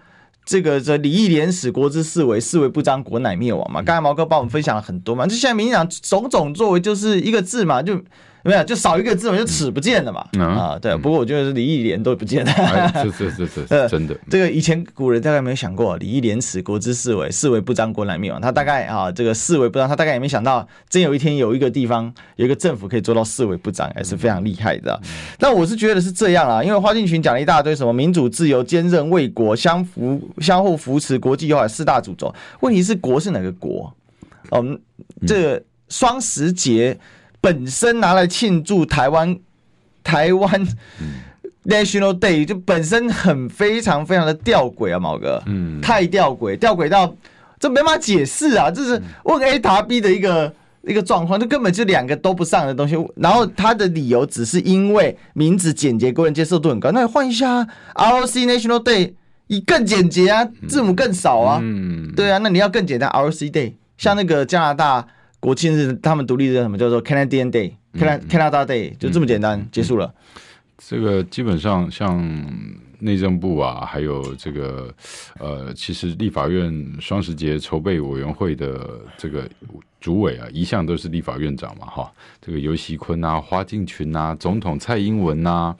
[0.48, 3.84] 这个这礼义廉耻，国之四维，四维不张，国乃灭亡嘛。
[3.84, 8.02] 刚才毛哥帮我们分享了很多嘛，就现在民进党种种作为就是一个字嘛，就。
[8.48, 10.26] 没有，就少一个字，我就齿不见了嘛。
[10.40, 10.96] 啊，对。
[10.96, 12.52] 不过我觉得礼义廉都不见了。
[13.04, 14.18] 是是是是，真的。
[14.32, 18.40] 这个以前古人大概没有想过，礼义廉耻，国之四维，四维不张，国难灭亡。
[18.40, 24.98] 他大概啊，这个四维不张，他大概也没想到，真有一天有一个地方有一个政府可以做到四维不张，还是非常厉害的。
[25.40, 32.34] 那我是觉得是这样啊，因为花敬群讲了一大堆什么民主自由、坚韧为国、相扶相互扶持、国际友好四大主轴。
[32.62, 33.94] 问题是国是哪个国？
[34.52, 34.80] 我们
[35.28, 36.98] 这个双十节。
[37.48, 39.40] 本身拿来庆祝台湾
[40.04, 40.68] 台湾
[41.64, 47.16] National Day，就本身很非常非常的吊诡啊，毛哥，嗯，太吊诡，吊诡到
[47.58, 52.98] 这没法解释啊，这是问 A 答 B 的一个一个状况，这根本就两个都不上的东西。
[53.16, 56.92] 然后他的理由只是因为名字简洁，国人接受度很高。
[56.92, 59.14] 那你换一下 ROC National Day，
[59.48, 65.08] 以更简洁啊，字母更少啊，嗯，对啊，那你要更简单 ROC Day，像那个加拿大。
[65.40, 70.14] 国庆日，他们独立日什么叫做 Canadian Day，Canada Day，就这么简单，嗯、结束了。
[70.78, 72.20] 这个基本上像
[73.00, 74.94] 内政部啊，还有这个
[75.40, 79.48] 呃，其实立法院双十节筹备委员会的这个
[80.02, 85.76] 主委啊，一向都是立法院长嘛，哈，这个尤熙坤啊、花敬群啊、总统蔡英文呐，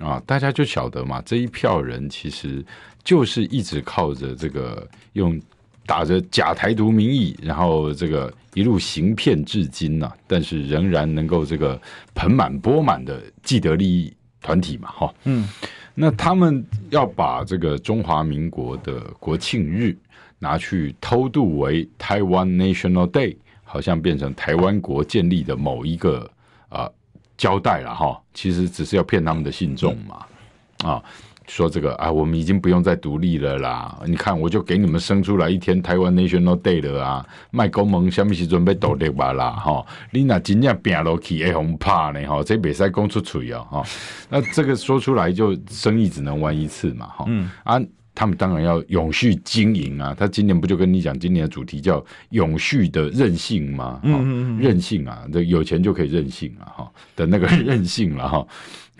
[0.00, 2.64] 啊，大家就晓得嘛，这一票人其实
[3.04, 5.40] 就是一直靠着这个用。
[5.86, 11.80] 打着假台独名义，然后这个一路行骗至今呢、啊，但是仍然能够这个
[12.14, 15.48] 盆满钵满的既得利益团体嘛，哈，嗯，
[15.94, 19.96] 那他们要把这个中华民国的国庆日
[20.38, 26.28] 拿去偷渡为台湾 National Day，好像变成台湾国建立的某一个
[26.68, 26.92] 啊、呃、
[27.36, 30.26] 交代了哈，其实只是要骗他们的信众嘛，
[30.84, 31.02] 啊。
[31.48, 33.98] 说这个啊，我们已经不用再独立了啦。
[34.06, 39.50] 你看，我就给你们生出来一天台湾 National Day 了啊，卖公盟什么时准备独立吧啦？
[39.52, 42.26] 哈，你那真正拼落去会红怕呢？
[42.26, 43.60] 哈，这比赛讲出嘴啊！
[43.62, 43.84] 哈，
[44.28, 47.06] 那这个说出来就生意只能玩一次嘛？
[47.06, 47.80] 哈，嗯啊。
[48.18, 50.16] 他们当然要永续经营啊！
[50.18, 54.00] 他今年不就跟你讲，今年的主题叫“永续的任性”吗？
[54.04, 58.46] 嗯嗯嗯，韧性啊，这有钱就可以任性啊哈的那个任性了哈，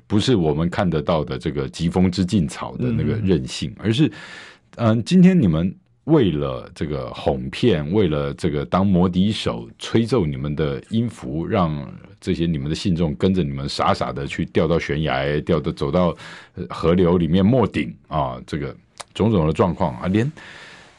[0.06, 4.10] 不是我们看得到的这个疾风知劲草的那个韧性，而是
[4.76, 16.16] 嗯，今天你们为了这个哄骗，为了这个当摩笛手吹奏你们的音符，让这些你们的信众跟着你们傻傻的去掉到悬崖，掉的走到
[16.70, 18.76] 河流里面没顶啊，这个。
[19.14, 20.30] 种种的状况啊，连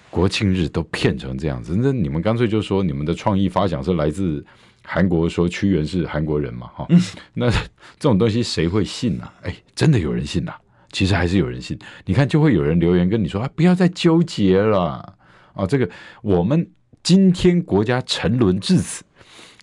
[0.10, 4.44] 国庆日都骗成这样子，那你们干脆就说你们的创意发想是来自
[4.90, 6.68] 韩国，说屈原是韩国人嘛？
[6.68, 6.88] 哈，
[7.34, 7.58] 那这
[8.00, 9.30] 种东西谁会信呢？
[9.42, 10.54] 哎，真的有人信呐，
[10.94, 11.78] 其实还是有人信。
[12.06, 15.14] 你看，就会有人留言跟你说啊，不要再纠结了
[15.54, 15.90] 啊，这个
[16.22, 16.66] 我们
[17.04, 19.04] 今天国家沉沦至此，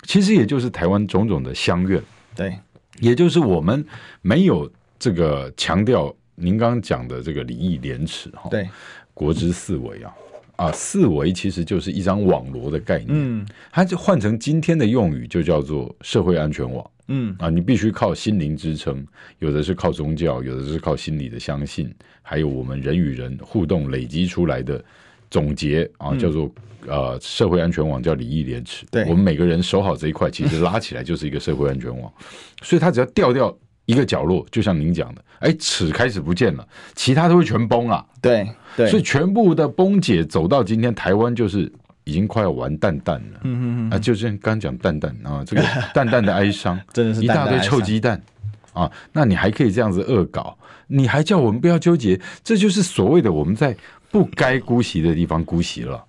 [0.03, 2.03] 其实也就是台湾种种的乡愿，
[2.37, 2.59] 对，
[3.01, 3.83] 也就是我们
[4.21, 6.15] 没有这个强调。
[6.37, 8.69] 您刚刚讲的这个礼义廉耻哈，对，
[9.15, 10.13] 国之四维啊
[10.57, 17.35] 啊，四维其实就是一张网罗的概念，嗯，它就换成今天的用语就叫做社会安全网，嗯。
[17.39, 19.05] 啊，你必须靠心灵支撑，
[19.41, 24.83] 有的是靠宗教，有的是靠心理的相信，还有我们人与人互动累积出来的
[25.31, 26.49] 总结啊，叫做
[26.87, 32.13] 呃社会安全网，叫礼义廉耻，对，我们每个人守好这一块，其实拉起来就是一个社会安全网，
[32.63, 33.57] 所以它只要掉掉。
[33.87, 38.05] 一个角落，就像您讲的，哎，齿开始不见了，其他都会全崩了。
[38.23, 41.71] 对对，所以全部的崩解走到今天，台湾就是
[42.05, 43.41] 已经快要完蛋蛋了。
[43.43, 48.21] 嗯嗯嗯，啊，就像刚讲蛋蛋啊，这个 蛋蛋的哀伤， 真的是一大堆臭鸡蛋
[48.73, 48.91] 啊。
[49.13, 53.77] 那你还可以这样子恶搞，你还叫我们不要纠结，这就是所谓的我们在
[54.11, 56.03] 不该姑息的地方姑息了，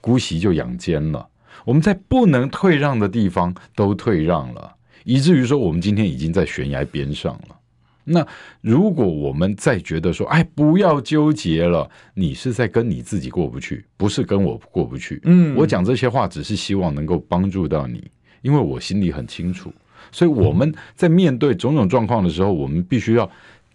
[0.00, 1.26] 姑息就养奸了。
[1.64, 4.74] 我们在不能退让的地方都退让了。
[5.04, 7.56] 以至于说，我们今天已经在悬崖边上了。
[8.04, 8.26] 那
[8.60, 15.20] 如果我们再觉得说，哎，不要纠结了，你是在跟你自己过不去，不是跟我过不去。
[15.22, 18.02] 嗯，我讲这些话只是希望能够帮助到你，
[18.40, 19.72] 因为我心里很清楚。
[20.10, 23.30] 所以我们在面对种种状况的时候，我们必须要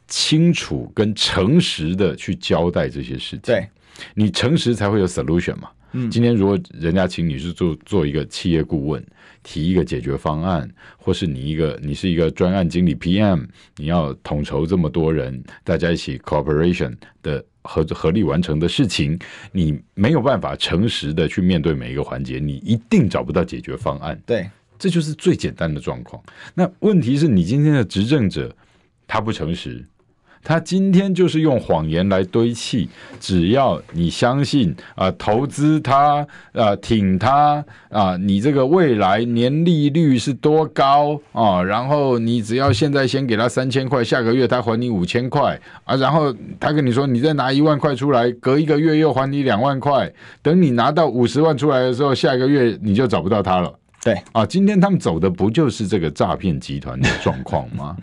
[0.10, 3.40] 清楚跟诚实的去交代这些事情。
[3.44, 3.66] 对，
[4.14, 5.70] 你诚实才会有 solution 嘛。
[5.94, 9.02] 嗯，今天如果人家请你去做做一个企业顾问，
[9.48, 13.46] 提一个解决方案，或是你一个你是一个专案经理 PM，
[13.78, 19.18] 你要统筹这么多人，大家一起 cooperation 的合合力完成的事情，
[19.54, 24.22] 你没有办法诚实的去面对每一个环节，你一定找不到解决方案。
[24.26, 26.22] 对，这就是最简单的状况。
[26.54, 28.54] 那问题是你今天的执政者，
[29.08, 29.82] 他不诚实。
[30.48, 32.88] 他今天就是用谎言来堆砌，
[33.20, 37.56] 只要你相信啊、呃，投资他啊、呃，挺他
[37.90, 41.62] 啊、呃，你这个未来年利率是多高啊？
[41.62, 50.10] 然后你只要现在先给他三千块，下个月他还你五千块啊，然后他跟你说，你再拿一万块出来，隔一个月又还你两万块，
[50.42, 53.74] 等你拿到五十万出来的时候，下一个月你就找不到他了。
[54.02, 57.98] 对啊，今天他们走的不就是这个诈骗集团的状况吗？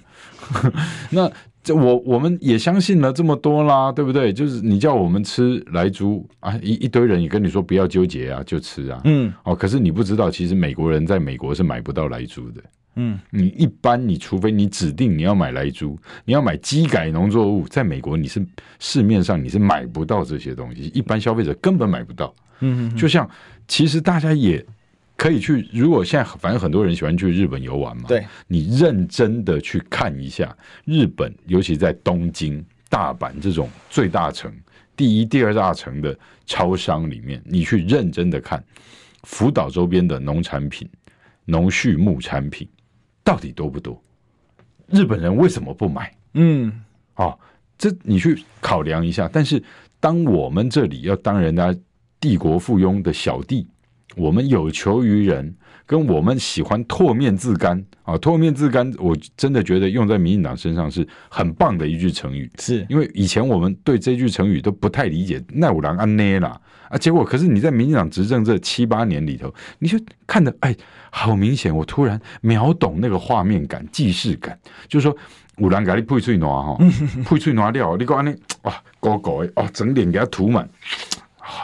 [1.08, 1.32] 那。
[1.64, 4.30] 这我我们也相信了这么多啦，对不对？
[4.32, 9.00] 就是你叫我们吃莱猪啊，一一堆人也跟你说不要纠结啊，就吃啊。
[9.04, 12.62] 嗯，哦，可是你不知道，其实美国人在美国是买不到莱猪的。
[12.96, 18.46] 嗯，你一般你除非你指定你要买莱猪，你要买基改农作物，在美国你是
[18.78, 22.32] 市面上你是买不到这些东西，一般消费者根本买不到。
[22.60, 23.28] 嗯嗯，就像
[23.66, 24.64] 其实大家也。
[25.16, 34.52] 可以去，如果现在反正很多人喜欢去日本游玩嘛，对，你认真的去看一下日本，尤其在东京、大阪这种最大城、
[34.96, 38.62] 第一、第二大城的超商里面，你去认真的看
[39.22, 40.86] 福岛周边的农产品、
[41.44, 42.68] 农畜牧产品
[43.22, 44.02] 到底多不多？
[44.88, 46.12] 日本人为什么不买？
[46.34, 46.82] 嗯，
[47.14, 47.38] 哦，
[47.78, 49.30] 这你去考量一下。
[49.32, 49.62] 但是
[50.00, 51.74] 当我们这里要当人家
[52.18, 53.68] 帝国附庸的小弟。
[54.16, 55.54] 我们有求于人，
[55.86, 58.14] 跟我们喜欢唾面自干啊！
[58.18, 62.50] 唾面自干，我真的觉得用在民进党身上是很棒的一句成语。
[62.58, 66.96] 是因为以前我们对这句成语都不太理解，奈五郎安内啦啊！
[66.96, 70.74] 结果可是你在民进党执政这七八年里头，你就看的哎，
[71.10, 71.74] 好明显！
[71.74, 75.16] 我突然秒懂那个画面感、既视感，就是说
[75.58, 76.78] 五郎给你配脆暖哈，
[77.28, 80.68] 配脆暖料，你讲安尼哇，高高的哦，整脸给他涂满，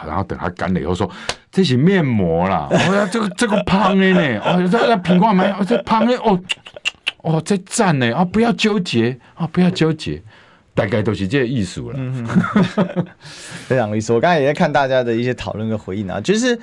[0.05, 1.09] 然后等他干了以后说。
[1.51, 6.39] 这是面膜啦， 哦要，这个这个胖的呢，哦，这这苹果没，哦，这胖的，哦，
[7.21, 10.23] 哦，在赞呢，啊，不要纠结，啊，不要纠结，
[10.73, 11.89] 大概都是这个意思了。
[11.97, 12.25] 嗯、
[13.67, 14.13] 非常有意思。
[14.13, 16.57] 我刚才也在看大家的一些讨论跟回应啊，就是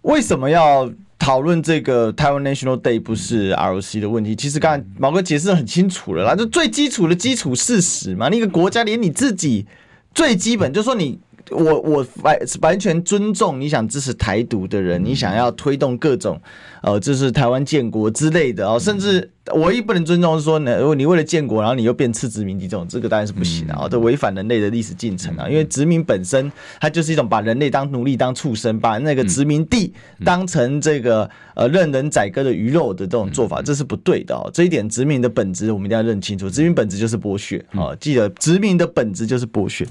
[0.00, 4.34] 为什么要讨论这个台湾 National Day 不是 ROC 的问题？
[4.34, 8.30] 其实刚才毛哥解释的很清楚了啦，就最基础的基础事实嘛。
[8.30, 9.66] 那个国家连你自己
[10.14, 11.20] 最基本，就是说你。
[11.50, 16.40] 我我完完全尊重你想支持台独的人，你想要推动各种，
[16.82, 19.30] 呃，就是台湾建国之类的哦，甚至。
[19.54, 25.48] 唯一不能尊重是说呢，如果你为了建国，然后你又变次殖民地这种，这个当然是不行的啊，这违反人类的历史进程啊。
[25.48, 26.50] 因为殖民本身
[26.80, 34.50] 它就是一种把人类当奴隶、当畜生，把那个殖民地当成这个呃任人宰割的鱼肉的这种做法，这是不对的哦。
[34.52, 37.94] 这一点殖民的本质我们一定要认清楚，殖民本质就是剥削啊。
[38.00, 39.86] 记得殖民的本质就是剥削。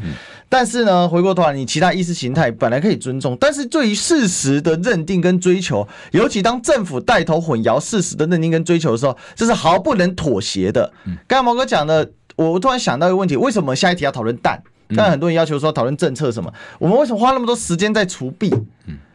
[0.50, 10.92] 但是呢，回过头来，你其他意识形态本来可以尊重，但是对于事实的认定跟追求，尤其当政府带头混淆事实的认定跟追求的时候，这是毫不能妥协的。
[11.28, 14.62] 刚才毛哥讲的，我突然想到一个问题：为什么下一题要讨论蛋？
[14.96, 16.54] 但很多人要求说讨论政策什么？
[16.78, 18.54] 我们为什么花那么多时间在除弊？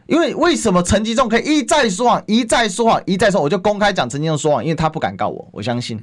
[0.07, 3.41] 因为为什么陈吉仲可以一再说谎，一再说谎，一再说？
[3.41, 5.97] 我就公开讲陈吉仲说谎，因为他不敢告我，我相信。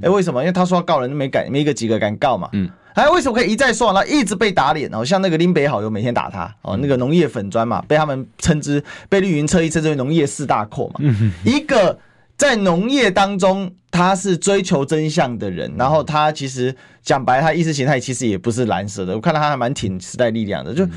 [0.00, 0.40] 哎，为什么？
[0.40, 2.48] 因为他说告人，没敢，没个几个敢告嘛。
[2.54, 2.70] 嗯。
[2.94, 4.88] 哎，为什么可以一再说谎，然后一直被打脸？
[4.92, 11.00] 哦，像那个林北好友每天打他哦，那个农业粉砖嘛，被他们称之被绿云车一称之为农业四大寇嘛。
[11.44, 11.98] 一个。
[12.36, 19.14] 在农业当中，他是追求真相的人，然后他其实讲白，他意识形态其实也不是蓝色的。
[19.14, 20.88] 我看到他还蛮挺时代力量的，就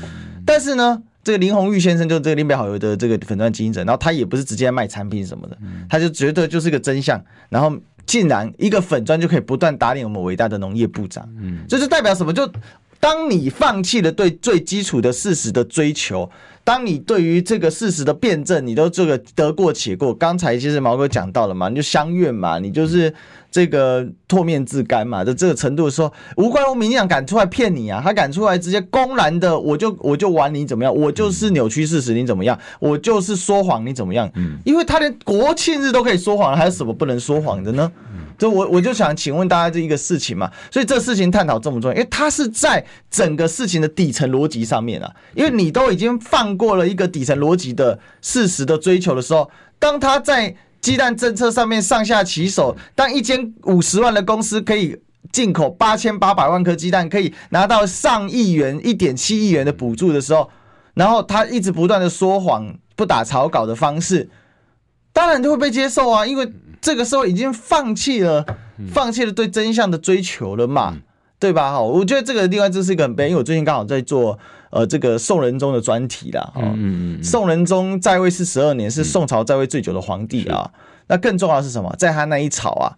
[0.46, 7.70] 但是呢，这个林鸿玉先生就这个林北好友的这个粉砖经营者，然后他也不是直接卖产品什么的，他就觉得就是个真相，然后
[8.06, 12.32] 竟然一个粉砖就可以不断打脸我们伟大的农业部长，嗯，这就代表什么？
[12.32, 12.46] 就
[13.04, 16.30] 当你放弃了对最基础的事实的追求。
[16.64, 20.14] 当你对于这个事实的辩证，你都这个得过且过。
[20.14, 23.12] 刚才其实毛哥讲到了嘛，你就相愿嘛，你就是
[23.50, 34.32] 这个唾面自干嘛，就这个程度说，无怪乎民进党敢出来骗你啊，他敢出来直接公然的，我就我就玩你怎么样，我就是扭曲事实你怎么样，我就是说谎你怎么样？
[34.64, 37.92] 因为他连国庆日都可以说谎，还有什么不能说谎的呢？
[38.36, 54.98] 就我我就想请问大家这一个事情嘛，所以这事情探讨这么重要，因为它是在整个事情的底层逻辑上面啊，因为你都已经放过了一个底层逻辑的事实的追求的时候，当他在鸡蛋政策上面上下其手，当一间五十万的公司可以
[55.30, 60.50] 进口八千八百万颗鸡蛋，可以拿到上亿元一点七亿元的补助的时候，
[60.94, 64.28] 然后他一直不断的说谎，不打草稿的方式，
[65.12, 66.52] 当然就会被接受啊，因为。
[66.84, 68.44] 这个时候已经放弃了，
[68.92, 70.98] 放弃了对真相的追求了嘛，
[71.38, 71.72] 对吧？
[71.72, 76.52] 哈，我觉得这个另外这是一个很悲，因为我最近刚好在做呃这个宋仁宗的专题啦。
[76.54, 76.60] 哈，
[77.22, 80.70] 宋仁宗在位是十二年，是宋朝在位最久的皇帝啊。
[81.06, 81.90] 那更重要的是什么？
[81.98, 82.92] 在他那一朝啊。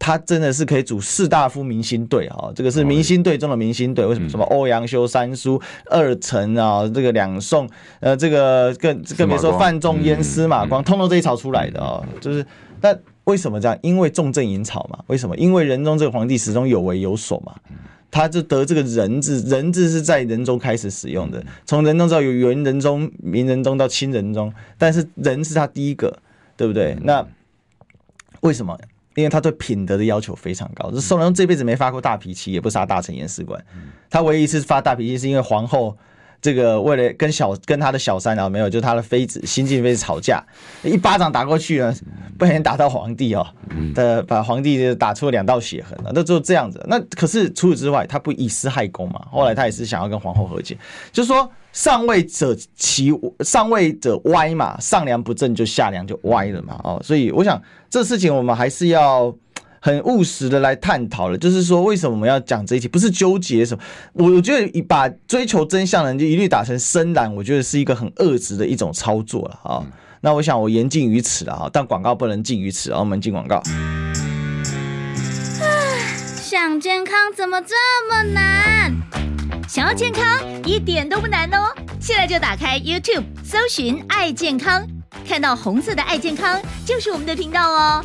[0.00, 4.06] 他真的是可以组士大夫明星队哈，这个是明星队中的明星队。
[4.06, 4.28] 为什么？
[4.28, 5.60] 什么欧阳修三苏
[5.90, 7.68] 二程啊，这个两宋，
[7.98, 12.00] 呃，这个更更别说范仲淹、司马光，通通这一朝出来的啊。
[12.20, 12.46] 就是，
[12.80, 12.96] 那
[13.28, 13.78] 为什么这样？
[13.82, 15.04] 因为重镇营草嘛。
[15.08, 15.36] 为什么？
[15.36, 17.54] 因为仁宗这个皇帝始终有为有所嘛。
[18.10, 26.18] 他就得这个仁字，仁字是在仁宗开始使用的，从仁宗到有元仁宗、明仁宗到清仁宗，但是仁是他第一个，
[26.56, 26.96] 对不对？
[27.02, 27.22] 那
[28.40, 28.78] 为什么？
[29.14, 33.62] 因为他对品德的要求非常高，这宋仁宗这辈子没发过大脾气，也不杀大臣严世官。
[34.08, 35.94] 他唯一一次发大脾气，是因为皇后
[36.40, 40.42] 这个为了跟小跟他的小三啊，没有，就他的妃子新晋妃子吵架，
[40.82, 41.94] 一巴掌打过去呢，
[42.38, 43.46] 不小心打到皇帝哦，
[43.94, 46.84] 的把皇帝打出了两道血痕了，那就这样子。
[46.88, 49.20] 那可是除此之外，他不以私害公嘛？
[49.30, 50.76] 后来他也是想要跟皇后和解，
[51.12, 51.50] 就是说。
[51.70, 59.32] 上位者其上位者歪嘛，上梁不正就下梁就歪了嘛，哦，所以我想这事情我们还是要
[59.80, 61.38] 很务实的来探讨了。
[61.38, 62.88] 就是说，为什么我们要讲这一题？
[62.88, 63.82] 不是纠结什么，
[64.14, 69.86] 我我觉得把追求真相的人就一律打成深蓝，我觉得是一个很恶质的一种操作了啊。
[70.20, 73.62] 那我想我言尽于此了哈，但广告不能尽于此啊，我们进广告。
[76.40, 77.74] 想健康怎么这
[78.10, 78.92] 么难？
[79.68, 80.24] 想要健康
[80.64, 81.68] 一点都不难哦！
[82.00, 84.82] 现在就打开 YouTube，搜寻“爱健康”，
[85.28, 88.04] 看到红色的“爱健康”就是我们的频道哦。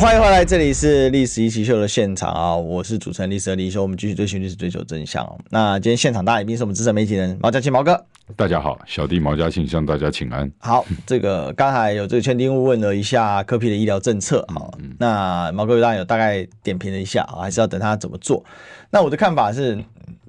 [0.00, 2.54] 欢迎回来，这里是历史一起秀的现场啊！
[2.54, 5.28] 我是主持人历史的李修，我们继续追寻历史，追求真相。
[5.50, 8.00] 那今天现场大来宾是我们资深媒体人毛嘉庆毛哥。
[8.36, 10.48] 大家好，小弟毛嘉庆向大家请安。
[10.58, 18.44] 好，这个刚才有这个圈丁问了一下科皮的医疗政策，好，那毛哥当然有大概点评了一下啊，还是要等他怎么做。
[18.90, 19.74] 那我的看法是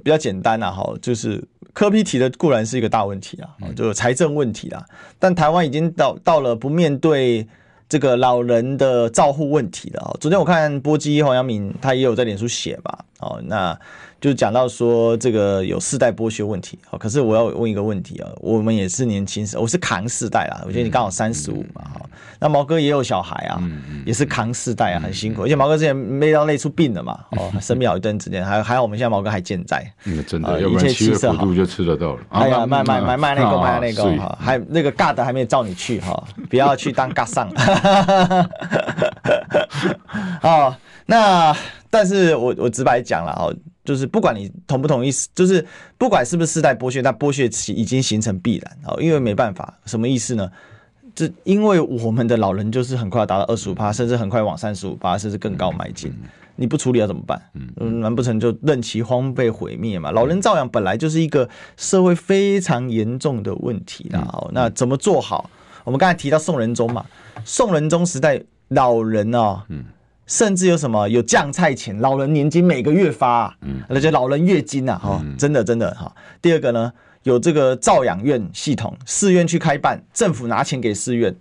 [0.03, 4.83] 比较简单啊，哈，就是科皮提的固然是一个大问题啊，就是财政问题啊，
[5.19, 7.47] 但台湾已经到到了不面对。
[7.89, 13.77] 这个老人的照护问题的啊，昨天我看波基黄阳明他也有在脸书写吧，哦，那。
[14.19, 22.01] 就讲到说这个有世代剥削问题，好，可是我要问一个问题啊，我们也是年轻时，我是扛世代啦，我觉得你刚好三十五嘛，哈，
[22.37, 23.61] 那毛哥也有小孩啊，
[24.05, 37.49] 也是扛世代啊，很辛苦，而且毛哥之前累到累出病了嘛， 哦，生病好一段时间，还还好我们现在毛哥还健在，嗯，真的，一切气色好就吃得到了，哎呀，卖卖卖卖那个卖那个哈，还那个尬的还没有照你去哈，不要去当尬上，
[40.43, 41.55] 哦，那
[41.89, 43.49] 但是我我直白讲了哈。
[43.89, 45.65] 就是不管你同不同意，就是
[45.97, 50.47] 不管是不是世代剥削，但剥削已经形成必然啊，因为没办法，什么意思呢？
[51.15, 56.13] 这因为我们的老人就是很快达到二十五趴，甚至很快往三十五趴，甚至更高迈进。
[56.55, 57.41] 你不处理要怎么办？
[57.77, 60.11] 嗯，难不成就任其荒废毁灭嘛？
[60.11, 64.19] 老人照养本来就是一个社会非常严重的问题啦。
[64.31, 65.49] 好，那怎么做好？
[65.83, 67.03] 我们刚才提到宋仁宗嘛，
[67.43, 69.83] 宋仁宗时代老人啊，嗯。
[70.29, 76.15] 甚至有什么有酱菜钱，老人年金每个月发，啊，嗯，而且老人月金啊，哈，真的真的哈。
[76.39, 81.35] 第二个呢，有这个照养院系统，寺院去开办，政府拿钱给寺院。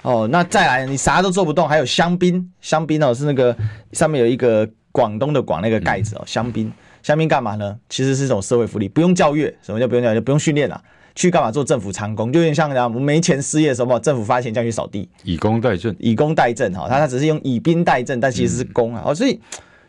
[0.00, 3.54] 哦，那再来你啥都做不动，还有香槟，香槟哦是那个
[3.92, 7.78] 上面有一个广东的广那个盖子哦，香槟，香槟干嘛呢？
[7.90, 10.14] 其实是一种社会福利，不用教育，什么叫不用教育？
[10.14, 10.82] 就不用训练了。
[11.18, 19.40] 去干嘛做政府长工，就有点像我们没钱失业的时候，政府发钱叫你扫地，以工代政，以工代政哈，他他只是用以兵代政，但其实是工啊，哦、嗯，所以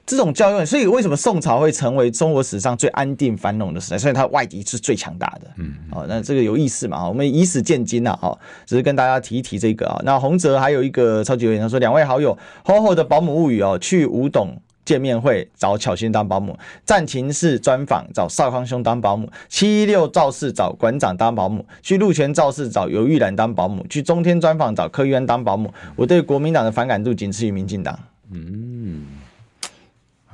[0.07, 3.97] 这种教育，所以为什么宋朝会成为中国史上最安定繁荣的时代？
[3.99, 7.07] 所以它外敌是最强大的，嗯，哦，那这个有意思嘛？
[7.07, 10.01] 我们以史鉴今呐，哈，只是跟大家提一提这个啊。
[10.03, 14.59] 那洪泽还有一个超级留言，他说两位好友厚厚的保姆物语哦，去吴董。
[14.89, 25.71] 见面会找巧心当保姆，战情室专访找少康兄当保姆，七一六造势找馆长当保姆，去鹿泉造势找游玉兰当保姆，去中天专访找柯玉安当保姆。
[25.95, 27.99] 我对国民党的反感度仅次于民进党。
[28.31, 29.05] 嗯，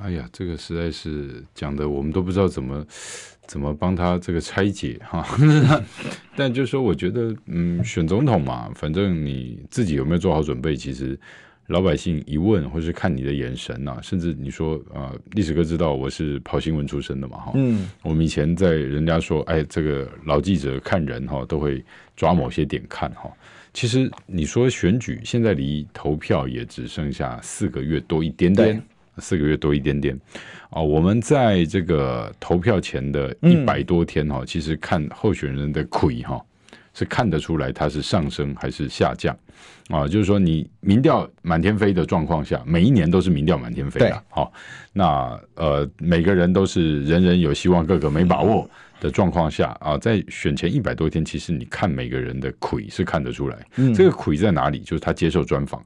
[0.00, 2.82] 哎呀，这个实在是讲的，我们都不知道怎么
[3.46, 5.22] 怎么帮他这个拆解哈。
[6.34, 11.20] 但就是说，我觉得，嗯，选总统嘛，反正你自己有没有做好准备，其实。
[11.68, 21.84] 老百姓一问，或是看你的眼神呐、啊，甚至你说啊，历史哥知道我是跑新闻出身的嘛，哈，嗯，我们以前在人家说，哎，这个老记者看人哈，都会
[22.16, 23.30] 抓某些点看哈。
[23.72, 28.82] 其实你说选举现在离投票也只剩下四个月多一点点，
[29.18, 30.18] 四个月多一点点
[30.70, 30.80] 啊。
[30.80, 36.42] 我们在这个投票前的一百多天哈，其实看候选人的亏哈。
[36.96, 39.36] 是看得出来它是上升还是下降
[39.90, 40.08] 啊？
[40.08, 44.22] 就是说，你民调满天飞的状况下，每一年都是民调满天飞的。
[44.30, 44.50] 好，
[44.94, 48.68] 那呃，每个人都是人人有希望，个个没把握
[48.98, 53.58] 的状况下啊，在选前一百多天，其实你看每个人的魁是看得出来。
[53.76, 54.78] 嗯，这个魁在哪里？
[54.80, 55.84] 就是他接受专访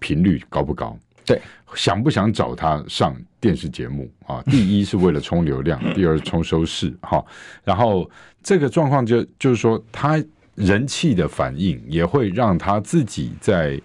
[0.00, 0.98] 频率高不高？
[1.24, 1.40] 对，
[1.76, 4.42] 想不想找他上电视节目啊？
[4.46, 6.92] 第一是为了冲流量， 第二是冲收视。
[7.02, 7.24] 哈，
[7.64, 8.10] 然后。
[8.46, 10.22] 这个状况就就是说，他
[10.54, 13.80] 人气的反应也会让他自己在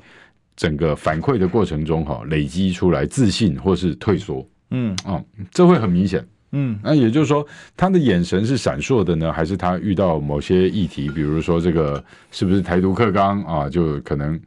[0.53, 7.47] 整个反馈的过程中，哈，累积出来自信或是退缩，嗯啊，这会很明显，嗯，那也就是说，
[7.77, 14.37] 他的眼神是闪烁的呢，还是他遇到某些议题，比如说这个是不是台独克刚啊，就可能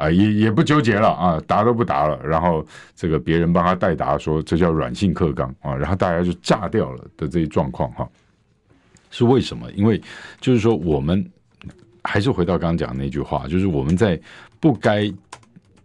[0.00, 8.08] 啊也也不纠结了啊，答都不答了，然后这个别人帮他代答说这叫软性课纲啊，然后大家就炸掉了的这一状况哈。
[9.12, 9.68] 是为什么？
[9.72, 10.00] 因为
[10.40, 11.28] 就是说，我们
[12.04, 14.16] 还是回到刚刚讲那句话，就是我们在
[14.60, 15.12] 不该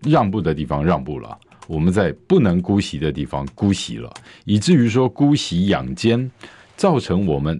[0.01, 1.35] 让步的地方让步了，
[1.65, 4.13] 我们在不能姑息的地方姑息了，
[4.43, 6.29] 以至于说姑息养奸，
[6.77, 7.59] 造成我们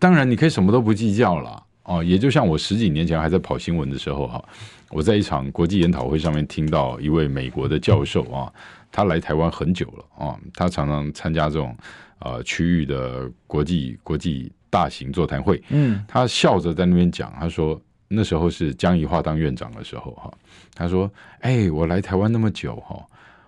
[0.00, 2.02] 当然你可以什么都不计较了哦。
[2.02, 4.44] 也就像我十几年前还在跑新闻的时候哈，
[4.90, 8.52] 我在一场国际研讨会上面听到一位美国的教授啊，
[8.90, 11.76] 他来台湾很久了啊，他常常参加这种
[12.20, 14.52] 呃区域的国际国际。
[14.70, 20.30] 大型座谈会，嗯，他笑着在那边讲，他说那时候是江宜桦当院长的时候，哈，
[20.74, 21.10] 他说，
[21.40, 23.02] 哎、欸，我来台湾那么久，哈，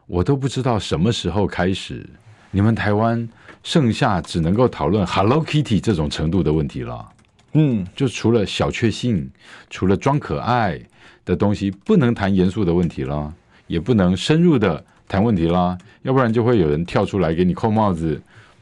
[0.07, 2.09] 我都不知道什么时候开始，
[2.51, 3.29] 你们台湾
[3.63, 7.07] 剩下只能够讨论 Hello Kitty 这种程度的问题了，
[7.53, 9.31] 嗯，就除了小确幸，
[9.69, 10.81] 除了装可爱
[11.25, 13.35] 的东西，不能谈严肃的问题了。
[13.67, 18.21] 也不能深入的谈问题啦，要不然就会有人跳出来给你扣帽子。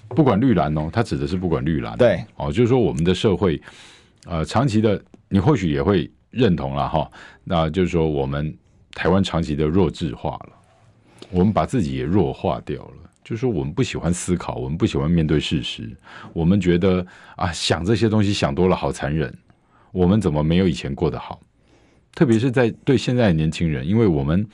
[0.08, 1.96] 不管绿蓝哦，他指的是不管绿蓝。
[1.96, 3.58] 对，哦，就是说我们的社会，
[4.26, 7.10] 呃，长期的，你或许也会认同了哈。
[7.42, 8.54] 那就是说，我们
[8.92, 10.50] 台湾长期的弱智化了，
[11.30, 13.10] 我们把自己也弱化掉了。
[13.24, 15.90] 就是说，我们不喜欢思考，我们不喜欢面对事实，
[16.34, 17.06] 我们觉得
[17.36, 19.34] 啊，想这些东西想多了好残忍。
[19.90, 21.40] 我们怎么没有以前过得好？
[22.14, 24.46] 特别是在对现在的年轻人，因为我们。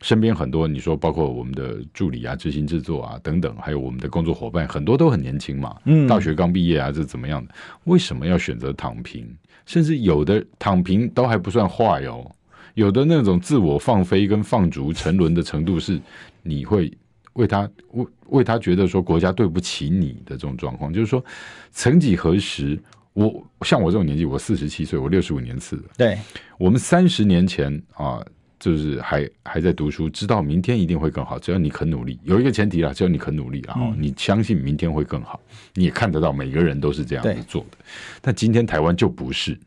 [0.00, 7.54] 身边很多，你说包括我们的助理啊、执行制作啊等等，还有我们的工作伙伴，很多都很年轻嘛，嗯，大学刚毕业啊，这怎么样的？
[7.84, 9.26] 为什么要选择躺平？
[9.64, 12.30] 甚至有的躺平都还不算坏哦，
[12.74, 15.98] 有的那种自我放飞跟放逐沉沦的程度，是
[16.42, 16.92] 你会
[17.32, 20.92] 为他为为他觉得说国家对不起你的这种状况。
[20.92, 21.24] 就是说，
[21.70, 22.78] 曾几何时，
[23.14, 26.18] 我像我这种年纪，我四十七岁，我六十五年次的，对，
[26.58, 28.22] 我们三十年前啊。
[28.56, 31.38] 就是还还在读书，知道明天一定会更好。
[31.38, 35.38] 只要你肯努力，有一个前提啦，只要你肯努力，然后你相信明天会更好，
[35.74, 37.76] 你也看得到每个人都是这样子做的。
[38.22, 39.58] 但今天台湾就不是，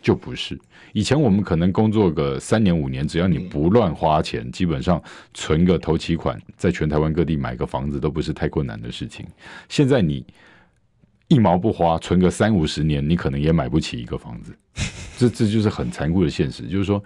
[0.00, 0.56] 就不是。
[0.92, 5.02] 以前我们可能工作个三年五年，只要你不乱花钱，基本上
[5.34, 9.26] 存个头期款，在全台湾各地买个房子都不是太困难的事情。
[9.68, 10.24] 现在你
[11.30, 14.54] 一毛不花，存个三五十年，你可能也买不起一个房子。
[15.16, 17.02] 这这就是很残酷的现实，就是说。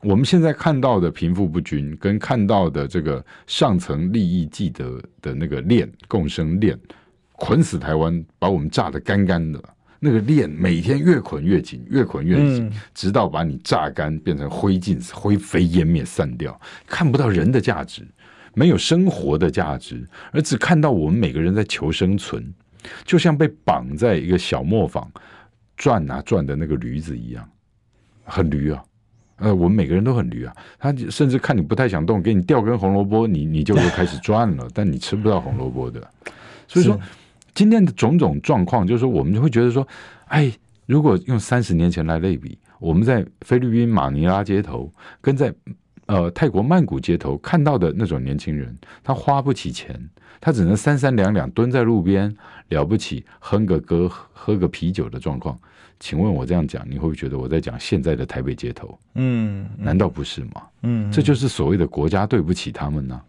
[0.00, 6.78] 我们现在看到的贫富不均，跟看到的这个上层利益既得的那个链共生链，
[7.32, 9.60] 捆死台湾，把我们榨得干干的。
[9.98, 18.06] 那个链每天越捆越紧，越捆越紧，直到把你榨干，变成灰烬，灰飞烟灭，散掉，看不到人的价值，
[18.54, 22.54] 没有生活的价值，而只看到我们每个人在求生存，
[23.04, 25.10] 就像被绑在一个小磨坊
[25.76, 27.48] 转啊转的那个驴子一样，
[28.24, 28.82] 很驴啊。
[29.36, 36.00] 呃，我们每个人都很驴啊，他甚至看你不太想动，给你掉根红萝卜，你 你就又开始转了，但你吃不到红萝卜的。
[36.66, 36.98] 所以说，
[37.54, 39.86] 今天的种种状况，就是说，我们就会觉得说，
[40.26, 40.52] 哎，
[40.86, 45.54] 如果用三十年前来类比，我们在菲律宾马尼拉街头，跟在
[46.08, 49.98] 呃泰国曼谷街头看到的那种年轻人，他花不起钱，
[50.40, 52.34] 他只能三三两两蹲在路边，
[52.68, 55.58] 了不起哼个歌，喝个啤酒的状况。
[56.00, 58.98] 请问我这样讲，你会不会觉得我在讲现在的台北街头？
[59.14, 60.62] 嗯，难道不是吗？
[60.82, 63.24] 嗯，这就是所谓的国家对不起他们呢、啊。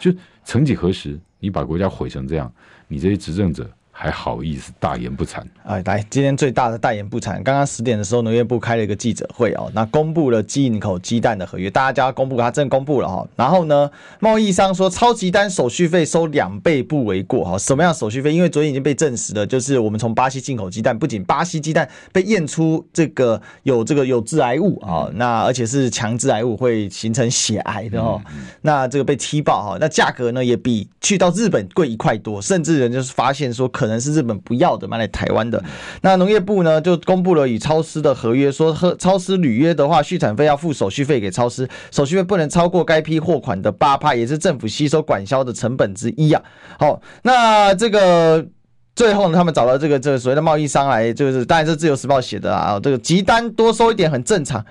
[0.00, 0.12] 就
[0.44, 2.52] 曾几何时，你把国家毁成这样，
[2.88, 3.70] 你这些执政者。
[3.94, 5.42] 还好意思大言不惭？
[5.64, 7.34] 哎，来，今天最大的大言不惭。
[7.42, 13.24] 刚刚十点的时候，农业部开了一个记者会哦，那公布了进口鸡蛋的合约，大家公布，他真公布了哈。
[13.36, 17.58] 然后呢，贸易商说超级单手续费收两倍不为过哈。
[17.58, 18.32] 什么样手续费？
[18.32, 28.20] 因为昨天已经被证实了，就是我们从巴西进口鸡蛋，不仅巴西鸡蛋被验出这个有这个有致癌物啊，那而且是强致癌物，会形成血癌的哈。
[28.62, 33.68] 那这个被踢爆哈，那价格呢也比去到日本贵一块多，甚至人就是发现说。
[33.81, 35.60] 可可能是日本不要的，卖来台湾的。
[36.02, 46.40] 那农业部呢就公布了与超市的合约，说和超市履约的话，续产费要付手续费给超市，手续费不能超过该批货款的八趴，也是政府吸收管销的成本之一啊。
[46.78, 48.46] 好，那这个
[48.94, 52.78] 最后呢，他们找到这个这个所谓的贸易商来，就是当然是自由时报写的啊。
[52.80, 54.64] 这个集单多收一点很正常，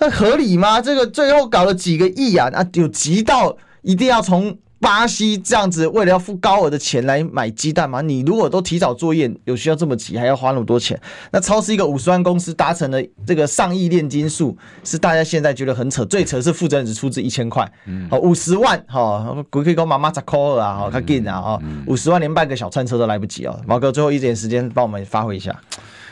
[0.00, 0.80] 那合理吗？
[0.80, 4.58] 这个最后搞了几个亿啊，啊，有急到一定要从。
[4.80, 8.00] 巴西这样子，为了要付高额的钱来买鸡蛋吗？
[8.00, 10.98] 你如果都提早作业，有需要这么急，还要花那么多钱？
[11.32, 16.04] 那超市一个五十万公司达成了这个上亿炼金术，是大家现在觉得很扯。
[16.04, 17.68] 最扯是负责人只出资一千块，
[18.08, 23.60] 好五十万，哈，可以跟妈妈砸扣啊，好，他给啊，哈，五十万连办个小餐车都来不及哦。
[23.66, 25.54] 毛哥，最后一点时间帮我们发挥一下。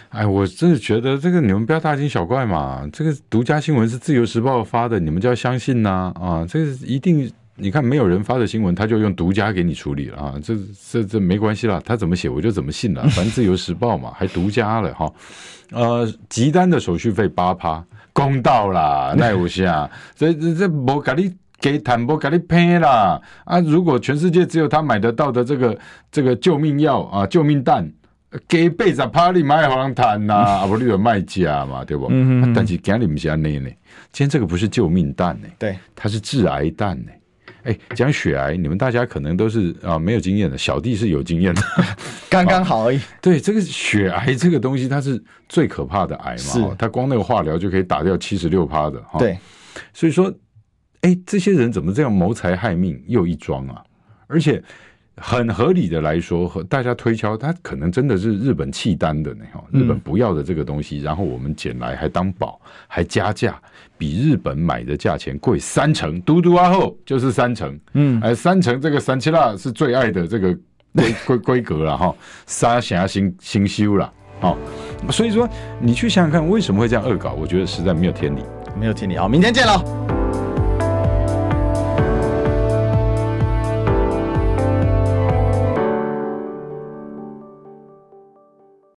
[0.09, 2.85] 哎，我真的觉得这个你们不要大惊小怪嘛。
[2.93, 7.31] 这个独家新闻是自由时报发的，你们就要相信呐啊，啊，这个一定。
[7.59, 10.35] 你看，没有人发的新闻，他就用独家给你处理了啊！
[10.43, 10.55] 这
[10.91, 13.03] 这这没关系啦，他怎么写我就怎么信了。
[13.09, 15.11] 反正自由时报嘛，还独家了哈。
[15.73, 17.83] 呃，集单的手续费八趴，
[18.13, 19.91] 公道啦，那有啥？
[20.15, 23.59] 这这这不给你给坦博给你赔啦啊！
[23.61, 25.79] 如果全世界只有他买得到的这个
[26.13, 27.91] 这个救命药啊，救命蛋，
[28.47, 32.07] 给贝子趴你买好人谈呐， 啊不，你有卖家嘛，对不？
[32.11, 32.53] 嗯嗯。
[32.53, 33.71] 但是今天你们是安内呢？
[34.13, 37.11] 今天这个不是救命蛋呢，对，它是致癌蛋呢。
[37.67, 41.63] 哎，讲血癌，你们大家可能都是啊没有经验的，小弟是有经验的，
[42.31, 43.01] 刚刚好而已。
[43.21, 49.03] 对，这个血癌这个东西，它是最可怕的癌嘛，是它光那个化疗就可以打掉七十六趴的。
[49.19, 49.37] 对，
[49.93, 50.33] 所以说，
[51.01, 53.83] 哎，这些人怎么这样谋财害命又一桩啊？
[54.29, 54.63] 而且
[55.19, 59.45] 很合理的来说，和大家推敲，它可能真的是日本弃单的呢。
[59.53, 63.59] 哈，日本不要的这个东西，然后我们捡来还当宝，还加价，
[63.97, 66.21] 比日本买的价钱贵三成。
[66.21, 70.55] 嘟嘟阿后就是三成，嗯，哎，三成这个三七辣是最爱的这个
[70.93, 72.15] 规规规格了哈，
[72.47, 74.13] 沙侠新新修了，
[74.43, 74.57] 哦，
[75.11, 75.49] 所以说
[75.81, 77.33] 你去想想看，为什么会这样恶搞？
[77.33, 78.43] 我觉得实在没有天理，
[78.79, 79.17] 没有天理。
[79.17, 80.26] 好，明天见喽。